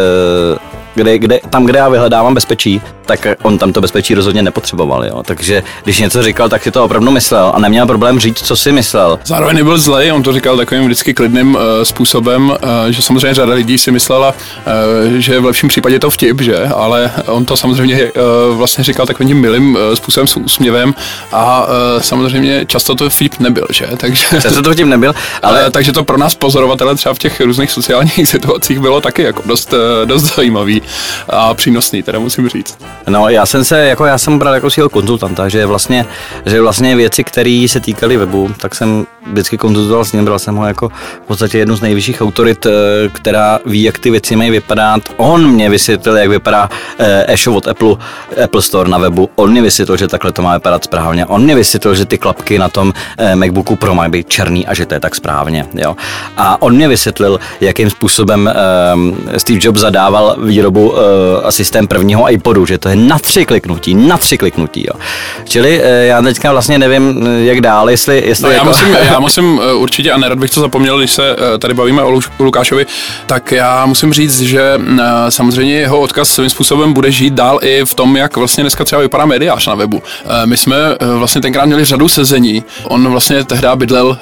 kde, 0.95 1.17
kde, 1.17 1.39
tam, 1.49 1.65
kde 1.65 1.79
já 1.79 1.89
vyhledávám 1.89 2.33
bezpečí, 2.33 2.81
tak 3.05 3.27
on 3.41 3.57
tam 3.57 3.73
to 3.73 3.81
bezpečí 3.81 4.15
rozhodně 4.15 4.43
nepotřeboval. 4.43 5.05
Jo. 5.05 5.23
Takže 5.23 5.63
když 5.83 5.99
něco 5.99 6.23
říkal, 6.23 6.49
tak 6.49 6.63
si 6.63 6.71
to 6.71 6.83
opravdu 6.83 7.11
myslel 7.11 7.51
a 7.55 7.59
neměl 7.59 7.87
problém 7.87 8.19
říct, 8.19 8.45
co 8.45 8.55
si 8.55 8.71
myslel. 8.71 9.19
Zároveň 9.25 9.55
nebyl 9.55 9.77
zlej, 9.77 10.11
on 10.11 10.23
to 10.23 10.33
říkal 10.33 10.57
takovým 10.57 10.85
vždycky 10.85 11.13
klidným 11.13 11.55
uh, 11.55 11.61
způsobem, 11.83 12.49
uh, 12.49 12.55
že 12.89 13.01
samozřejmě 13.01 13.33
řada 13.33 13.53
lidí 13.53 13.77
si 13.77 13.91
myslela, 13.91 14.29
uh, 14.29 15.13
že 15.13 15.39
v 15.39 15.45
lepším 15.45 15.69
případě 15.69 15.99
to 15.99 16.09
vtip, 16.09 16.41
že, 16.41 16.67
ale 16.75 17.11
on 17.27 17.45
to 17.45 17.57
samozřejmě 17.57 18.11
uh, 18.51 18.57
vlastně 18.57 18.83
říkal 18.83 19.05
takovým 19.05 19.27
tím 19.27 19.41
milým 19.41 19.75
uh, 19.75 19.95
způsobem 19.95 20.27
s 20.27 20.37
úsměvem 20.37 20.93
a 21.31 21.65
uh, 21.65 22.01
samozřejmě 22.01 22.65
často 22.65 22.95
to 22.95 23.09
vtip 23.09 23.39
nebyl, 23.39 23.67
že, 23.71 23.87
takže... 23.97 24.25
Často 24.41 24.61
to 24.61 24.73
vtip 24.73 24.87
nebyl, 24.87 25.13
ale... 25.41 25.63
Uh, 25.63 25.69
takže 25.69 25.91
to 25.91 26.03
pro 26.03 26.17
nás 26.17 26.35
pozorovatele 26.35 26.95
třeba 26.95 27.13
v 27.13 27.19
těch 27.19 27.41
různých 27.41 27.71
sociálních 27.71 28.29
situacích 28.29 28.79
bylo 28.79 29.01
taky 29.01 29.23
jako 29.23 29.41
dost, 29.45 29.73
uh, 29.73 29.79
dost 30.05 30.35
zajímavý 30.35 30.81
a 31.29 31.53
přínosný, 31.53 32.03
teda 32.03 32.19
musím 32.19 32.49
říct. 32.49 32.77
No, 33.07 33.29
já 33.29 33.45
jsem 33.45 33.63
se, 33.63 33.87
jako 33.87 34.05
já 34.05 34.17
jsem 34.17 34.39
bral 34.39 34.53
jako 34.53 34.69
svého 34.69 34.89
konzultanta, 34.89 35.49
že 35.49 35.65
vlastně, 35.65 36.05
že 36.45 36.61
vlastně 36.61 36.95
věci, 36.95 37.23
které 37.23 37.65
se 37.69 37.79
týkaly 37.79 38.17
webu, 38.17 38.51
tak 38.57 38.75
jsem 38.75 39.05
vždycky 39.31 39.57
konzultoval 39.57 40.05
s 40.05 40.11
ním, 40.11 40.25
bral 40.25 40.39
jsem 40.39 40.55
ho 40.55 40.67
jako 40.67 40.89
v 41.23 41.27
podstatě 41.27 41.57
jednu 41.57 41.75
z 41.75 41.81
nejvyšších 41.81 42.21
autorit, 42.21 42.65
eh, 42.65 42.71
která 43.09 43.59
ví, 43.65 43.83
jak 43.83 43.99
ty 43.99 44.11
věci 44.11 44.35
mají 44.35 44.51
vypadat. 44.51 45.01
On 45.17 45.47
mě 45.47 45.69
vysvětlil, 45.69 46.17
jak 46.17 46.29
vypadá 46.29 46.69
eh, 46.99 47.33
e-shop 47.33 47.55
od 47.55 47.67
Apple, 47.67 47.95
Apple 48.43 48.61
Store 48.61 48.89
na 48.89 48.97
webu. 48.97 49.29
On 49.35 49.51
mě 49.51 49.61
vysvětlil, 49.61 49.97
že 49.97 50.07
takhle 50.07 50.31
to 50.31 50.41
má 50.41 50.53
vypadat 50.53 50.83
správně. 50.83 51.25
On 51.25 51.43
mě 51.43 51.55
vysvětlil, 51.55 51.95
že 51.95 52.05
ty 52.05 52.17
klapky 52.17 52.59
na 52.59 52.69
tom 52.69 52.93
eh, 53.17 53.35
MacBooku 53.35 53.75
Pro 53.75 53.95
mají 53.95 54.11
být 54.11 54.29
černý 54.29 54.67
a 54.67 54.73
že 54.73 54.85
to 54.85 54.93
je 54.93 54.99
tak 54.99 55.15
správně. 55.15 55.65
Jo. 55.73 55.95
A 56.37 56.61
on 56.61 56.75
mě 56.75 56.87
vysvětlil, 56.87 57.39
jakým 57.61 57.89
způsobem 57.89 58.51
Steve 59.37 59.59
Jobs 59.61 59.79
zadával 59.79 60.35
výrobu 60.43 60.74
a 61.43 61.51
systém 61.51 61.87
prvního 61.87 62.31
iPodu, 62.31 62.65
že 62.65 62.77
to 62.77 62.89
je 62.89 62.95
na 62.95 63.19
tři 63.19 63.45
kliknutí, 63.45 63.95
na 63.95 64.17
tři 64.17 64.37
kliknutí. 64.37 64.85
Jo. 64.87 64.99
Čili 65.49 65.81
já 66.01 66.21
teďka 66.21 66.51
vlastně 66.51 66.77
nevím, 66.77 67.27
jak 67.43 67.61
dál, 67.61 67.89
jestli... 67.89 68.23
jestli 68.25 68.43
no, 68.43 68.51
jako... 68.51 68.65
já 68.65 68.71
musím, 68.71 68.97
já 69.11 69.19
musím 69.25 69.61
eh, 69.63 69.73
určitě, 69.73 70.11
a 70.11 70.17
nerad 70.17 70.39
bych 70.39 70.51
to 70.51 70.61
zapomněl, 70.61 70.97
když 70.97 71.11
se 71.11 71.35
eh, 71.55 71.57
tady 71.57 71.73
bavíme 71.73 72.03
o 72.03 72.19
Lukášovi, 72.39 72.85
tak 73.25 73.51
já 73.51 73.85
musím 73.85 74.13
říct, 74.13 74.41
že 74.41 74.79
eh, 74.99 75.01
samozřejmě 75.29 75.75
jeho 75.75 75.99
odkaz 75.99 76.29
svým 76.29 76.49
způsobem 76.49 76.93
bude 76.93 77.11
žít 77.11 77.33
dál 77.33 77.59
i 77.61 77.85
v 77.85 77.93
tom, 77.93 78.17
jak 78.17 78.37
vlastně 78.37 78.63
dneska 78.63 78.83
třeba 78.83 79.01
vypadá 79.01 79.25
mediář 79.25 79.67
na 79.67 79.75
webu. 79.75 80.03
My 80.45 80.57
jsme 80.57 80.75
vlastně 81.17 81.41
tenkrát 81.41 81.65
měli 81.65 81.85
řadu 81.85 82.09
sezení. 82.09 82.63
On 82.83 83.07
vlastně 83.07 83.43
tehdy 83.43 83.67
bydlel 83.75 84.17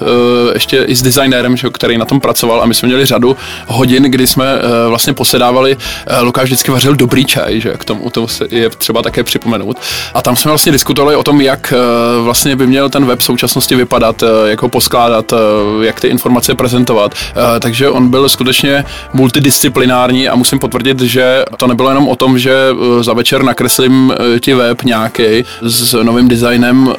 ještě 0.54 0.84
i 0.84 0.96
s 0.96 1.02
designérem, 1.02 1.56
který 1.72 1.98
na 1.98 2.06
tom 2.06 2.20
pracoval 2.20 2.62
a 2.62 2.66
my 2.66 2.74
jsme 2.74 2.88
měli 2.88 3.06
řadu 3.06 3.38
hodin, 3.68 4.04
kdy 4.04 4.28
jsme 4.28 4.46
vlastně 4.90 5.14
posedávali. 5.14 5.78
Lukáš 6.22 6.43
Vždycky 6.44 6.72
vařil 6.72 6.96
dobrý 6.96 7.26
čaj, 7.26 7.62
že 7.62 7.74
k 7.78 7.86
tomu 7.86 8.10
to 8.10 8.28
je 8.50 8.70
třeba 8.70 9.02
také 9.02 9.24
připomenout. 9.24 9.78
A 10.14 10.22
tam 10.22 10.36
jsme 10.36 10.52
vlastně 10.52 10.72
diskutovali 10.72 11.16
o 11.16 11.24
tom, 11.24 11.42
jak 11.42 11.74
vlastně 12.22 12.56
by 12.56 12.68
měl 12.68 12.90
ten 12.90 13.06
web 13.06 13.20
v 13.20 13.24
současnosti 13.24 13.76
vypadat, 13.76 14.24
jak 14.46 14.62
ho 14.62 14.70
poskládat, 14.70 15.34
jak 15.82 16.02
ty 16.02 16.08
informace 16.08 16.56
prezentovat. 16.56 17.16
Takže 17.60 17.90
on 17.90 18.10
byl 18.10 18.30
skutečně 18.30 18.86
multidisciplinární 19.14 20.30
a 20.30 20.36
musím 20.36 20.60
potvrdit, 20.60 21.00
že 21.02 21.46
to 21.58 21.68
nebylo 21.68 21.90
jenom 21.90 22.08
o 22.08 22.16
tom, 22.16 22.40
že 22.40 22.54
za 23.02 23.14
večer 23.14 23.44
nakreslím 23.44 24.14
ti 24.40 24.54
web 24.54 24.84
nějaký 24.84 25.46
s 25.62 26.04
novým 26.04 26.28
designem 26.28 26.94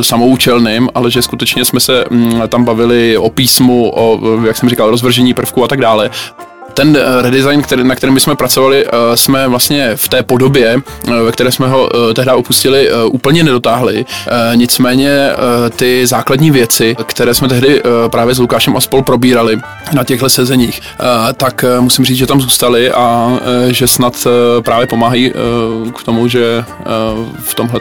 samoučelným, 0.00 0.88
ale 0.94 1.10
že 1.10 1.22
skutečně 1.22 1.64
jsme 1.64 1.80
se 1.80 2.04
mm, 2.10 2.40
tam 2.48 2.64
bavili 2.64 3.18
o 3.18 3.30
písmu, 3.30 3.90
o, 3.94 4.20
jak 4.46 4.56
jsem 4.56 4.68
říkal, 4.68 4.90
rozvržení 4.90 5.34
prvků 5.34 5.64
a 5.64 5.68
tak 5.68 5.80
dále 5.80 6.10
ten 6.80 6.96
eh, 6.96 7.22
redesign, 7.22 7.62
který, 7.62 7.84
na 7.84 7.94
kterém 7.94 8.20
jsme 8.20 8.36
pracovali, 8.36 8.86
eh, 8.86 9.16
jsme 9.16 9.48
vlastně 9.48 9.96
v 9.96 10.08
té 10.08 10.22
podobě, 10.22 10.76
eh, 11.08 11.22
ve 11.22 11.32
které 11.32 11.52
jsme 11.52 11.68
ho 11.68 11.88
tehdy 12.14 12.30
opustili, 12.32 12.90
úplně 13.06 13.44
nedotáhli. 13.44 14.06
Nicméně 14.54 15.30
ty 15.76 16.06
základní 16.06 16.50
věci, 16.50 16.96
které 17.06 17.34
jsme 17.34 17.48
tehdy 17.48 17.82
právě 18.10 18.34
s 18.34 18.38
Lukášem 18.38 18.76
a 18.76 18.80
spol 18.80 19.02
probírali 19.02 19.60
na 19.92 20.04
těchto 20.04 20.28
sezeních, 20.28 20.80
tak 21.36 21.64
musím 21.80 22.04
říct, 22.04 22.16
že 22.16 22.26
tam 22.26 22.40
zůstali 22.40 22.92
a 22.92 23.38
že 23.68 23.86
snad 23.86 24.26
právě 24.64 24.86
pomáhají 24.86 25.32
k 25.94 26.04
tomu, 26.04 26.28
že 26.28 26.64
v 27.42 27.54
tomhle 27.54 27.80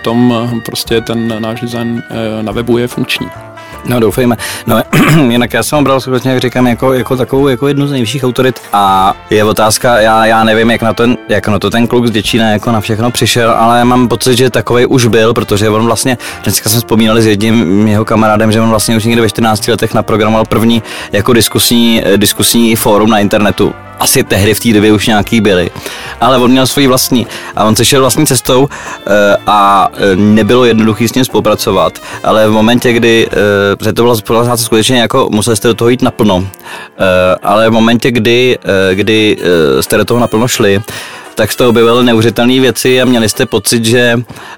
prostě 0.66 1.02
ten 1.02 1.42
náš 1.42 1.62
design 1.62 2.04
na 2.42 2.52
webu 2.52 2.78
je 2.78 2.88
funkční. 2.88 3.49
No 3.86 4.00
doufejme. 4.00 4.38
No 4.68 4.82
jinak 5.30 5.54
já 5.54 5.64
jsem 5.64 5.78
ho 5.78 5.84
bral 5.84 6.02
skutečně, 6.02 6.32
jak 6.32 6.40
říkám, 6.40 6.68
jako, 6.68 6.94
jako 6.94 7.18
takovou 7.18 7.48
jako 7.48 7.68
jednu 7.68 7.88
z 7.88 7.92
nejvyšších 7.92 8.24
autorit 8.24 8.62
a 8.74 9.14
je 9.30 9.44
otázka, 9.44 10.00
já, 10.00 10.26
já 10.26 10.44
nevím, 10.44 10.72
jak 10.72 10.82
na, 10.82 10.94
ten, 10.94 11.18
jak 11.30 11.48
na 11.48 11.60
to 11.60 11.70
ten 11.70 11.88
kluk 11.88 12.08
z 12.08 12.12
Děčína 12.12 12.50
jako 12.50 12.72
na 12.72 12.82
všechno 12.82 13.12
přišel, 13.12 13.52
ale 13.52 13.86
mám 13.86 14.08
pocit, 14.08 14.38
že 14.38 14.50
takový 14.50 14.86
už 14.86 15.06
byl, 15.06 15.34
protože 15.34 15.70
on 15.70 15.86
vlastně, 15.86 16.18
dneska 16.44 16.70
jsme 16.70 16.80
vzpomínali 16.80 17.22
s 17.22 17.26
jedním 17.26 17.88
jeho 17.88 18.06
kamarádem, 18.06 18.52
že 18.52 18.62
on 18.62 18.70
vlastně 18.70 18.98
už 18.98 19.06
někde 19.06 19.22
ve 19.22 19.30
14 19.30 19.68
letech 19.68 19.94
naprogramoval 19.94 20.46
první 20.46 20.84
jako 21.12 21.34
diskusní, 21.34 22.04
diskusní 22.18 22.76
fórum 22.76 23.10
na 23.10 23.20
internetu 23.20 23.74
asi 24.00 24.24
tehdy 24.24 24.54
v 24.54 24.60
té 24.60 24.74
době 24.74 24.92
už 24.92 25.08
nějaký 25.08 25.42
byly, 25.42 25.72
ale 26.22 26.38
on 26.38 26.52
měl 26.52 26.68
svoji 26.68 26.88
vlastní. 26.88 27.28
A 27.56 27.64
on 27.64 27.76
se 27.76 27.86
šel 27.86 28.02
vlastní 28.02 28.28
cestou 28.28 28.70
eh, 28.72 29.38
a 29.48 29.90
eh, 29.94 30.16
nebylo 30.16 30.66
jednoduché 30.66 31.08
s 31.08 31.14
ním 31.14 31.26
spolupracovat, 31.26 32.00
ale 32.24 32.48
v 32.48 32.52
momentě, 32.52 32.94
kdy, 32.94 33.28
eh, 33.32 33.76
protože 33.76 33.94
to 33.94 34.02
byla 34.02 34.16
spolupráce 34.16 34.64
skutečně 34.64 35.00
jako, 35.00 35.28
museli 35.32 35.56
jste 35.56 35.68
do 35.68 35.74
toho 35.74 35.90
jít 35.90 36.02
naplno, 36.02 36.48
ale 37.44 37.70
v 37.70 37.74
momentě, 37.74 38.12
kdy, 38.12 38.58
kdy 38.94 39.38
jste 39.82 39.98
do 39.98 40.06
toho 40.06 40.20
naplno 40.20 40.48
šli, 40.48 40.82
tak 41.40 41.52
jste 41.52 41.66
objevili 41.66 42.04
neuvěřitelné 42.04 42.60
věci 42.60 43.02
a 43.02 43.06
měli 43.06 43.30
jste 43.30 43.46
pocit, 43.46 43.86
že 43.86 44.00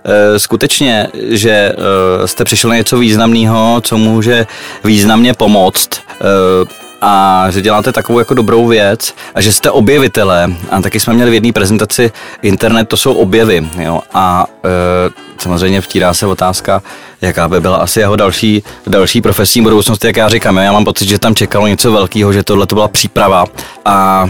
e, 0.03 0.39
skutečně, 0.39 1.07
že 1.29 1.51
e, 1.51 2.27
jste 2.27 2.43
přišli 2.43 2.69
na 2.69 2.75
něco 2.75 2.97
významného, 2.97 3.81
co 3.83 3.97
může 3.97 4.47
významně 4.83 5.33
pomoct. 5.33 5.89
E, 5.93 6.90
a 7.01 7.45
že 7.49 7.61
děláte 7.61 7.91
takovou 7.91 8.19
jako 8.19 8.33
dobrou 8.33 8.67
věc 8.67 9.13
a 9.35 9.41
že 9.41 9.51
jste 9.51 9.71
objevitelé. 9.71 10.47
A 10.69 10.81
taky 10.81 10.99
jsme 10.99 11.13
měli 11.13 11.31
v 11.31 11.33
jedné 11.33 11.51
prezentaci 11.53 12.11
internet, 12.41 12.89
to 12.89 12.97
jsou 12.97 13.13
objevy. 13.13 13.69
Jo? 13.79 14.01
A 14.13 14.45
e, 14.65 15.11
samozřejmě 15.37 15.81
vtírá 15.81 16.13
se 16.13 16.25
otázka, 16.25 16.81
jaká 17.21 17.47
by 17.47 17.61
byla 17.61 17.77
asi 17.77 17.99
jeho 17.99 18.15
další, 18.15 18.63
další 18.87 19.21
profesní 19.21 19.61
budoucnost, 19.61 20.05
jak 20.05 20.17
já 20.17 20.29
říkám. 20.29 20.57
Já 20.57 20.71
mám 20.71 20.85
pocit, 20.85 21.07
že 21.07 21.19
tam 21.19 21.35
čekalo 21.35 21.67
něco 21.67 21.91
velkého, 21.91 22.33
že 22.33 22.43
tohle 22.43 22.67
to 22.67 22.75
byla 22.75 22.87
příprava 22.87 23.45
a 23.85 24.29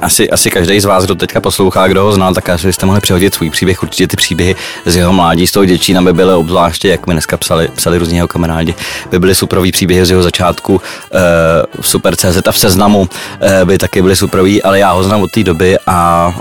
asi, 0.00 0.30
asi 0.30 0.50
každý 0.50 0.80
z 0.80 0.84
vás, 0.84 1.04
kdo 1.04 1.14
teďka 1.14 1.40
poslouchá, 1.40 1.88
kdo 1.88 2.02
ho 2.02 2.12
znal, 2.12 2.34
tak 2.34 2.48
asi 2.48 2.72
jste 2.72 2.86
mohli 2.86 3.00
přehodit 3.00 3.34
svůj 3.34 3.50
příběh. 3.50 3.82
Určitě 3.82 4.06
ty 4.06 4.16
příběhy 4.16 4.56
z 4.86 4.96
jeho 4.96 5.12
mládí, 5.12 5.46
z 5.46 5.52
toho 5.52 5.64
děčína 5.64 6.02
by 6.02 6.12
byly 6.12 6.34
obzvláště, 6.34 6.88
jak 6.88 7.06
mi 7.06 7.12
dneska 7.14 7.36
psali, 7.36 7.68
psali 7.74 7.98
různí 7.98 8.16
jeho 8.16 8.28
kamarádi, 8.28 8.74
by 9.10 9.18
byly 9.18 9.34
superový 9.34 9.72
příběhy 9.72 10.06
z 10.06 10.10
jeho 10.10 10.22
začátku 10.22 10.74
uh, 10.74 10.80
v 11.80 11.88
Super 11.88 12.16
CZ 12.16 12.48
a 12.48 12.52
v 12.52 12.58
Seznamu 12.58 13.00
uh, 13.00 13.08
by 13.64 13.78
taky 13.78 14.02
byly 14.02 14.16
superový, 14.16 14.62
ale 14.62 14.78
já 14.78 14.92
ho 14.92 15.04
znám 15.04 15.22
od 15.22 15.30
té 15.30 15.42
doby 15.42 15.76
a 15.86 16.32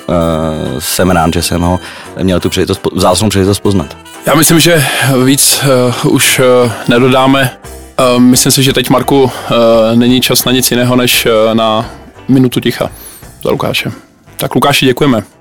jsem 0.80 1.12
rád, 1.12 1.34
že 1.34 1.42
jsem 1.42 1.62
ho 1.62 1.80
měl 2.22 2.40
tu 2.40 2.50
příležitost, 2.50 2.82
vzácnou 2.94 3.30
příležitost 3.30 3.60
poznat. 3.60 3.98
Já 4.26 4.36
myslím, 4.36 4.60
že 4.60 4.86
víc 5.24 5.62
uh, 6.04 6.14
už 6.14 6.40
uh, 6.40 6.72
nedodáme. 6.88 7.52
Uh, 8.16 8.22
myslím 8.22 8.52
si, 8.52 8.64
že 8.64 8.74
teď, 8.74 8.90
Marku, 8.90 9.24
uh, 9.24 9.30
není 9.96 10.22
čas 10.22 10.46
na 10.46 10.52
nic 10.52 10.72
jiného, 10.72 10.96
než 10.96 11.26
uh, 11.26 11.56
na 11.56 11.86
minutu 12.28 12.60
ticha 12.60 12.90
za 13.44 13.52
Lukáše. 13.52 13.92
Tak 14.38 14.56
Lukáši, 14.56 14.86
děkujeme. 14.86 15.35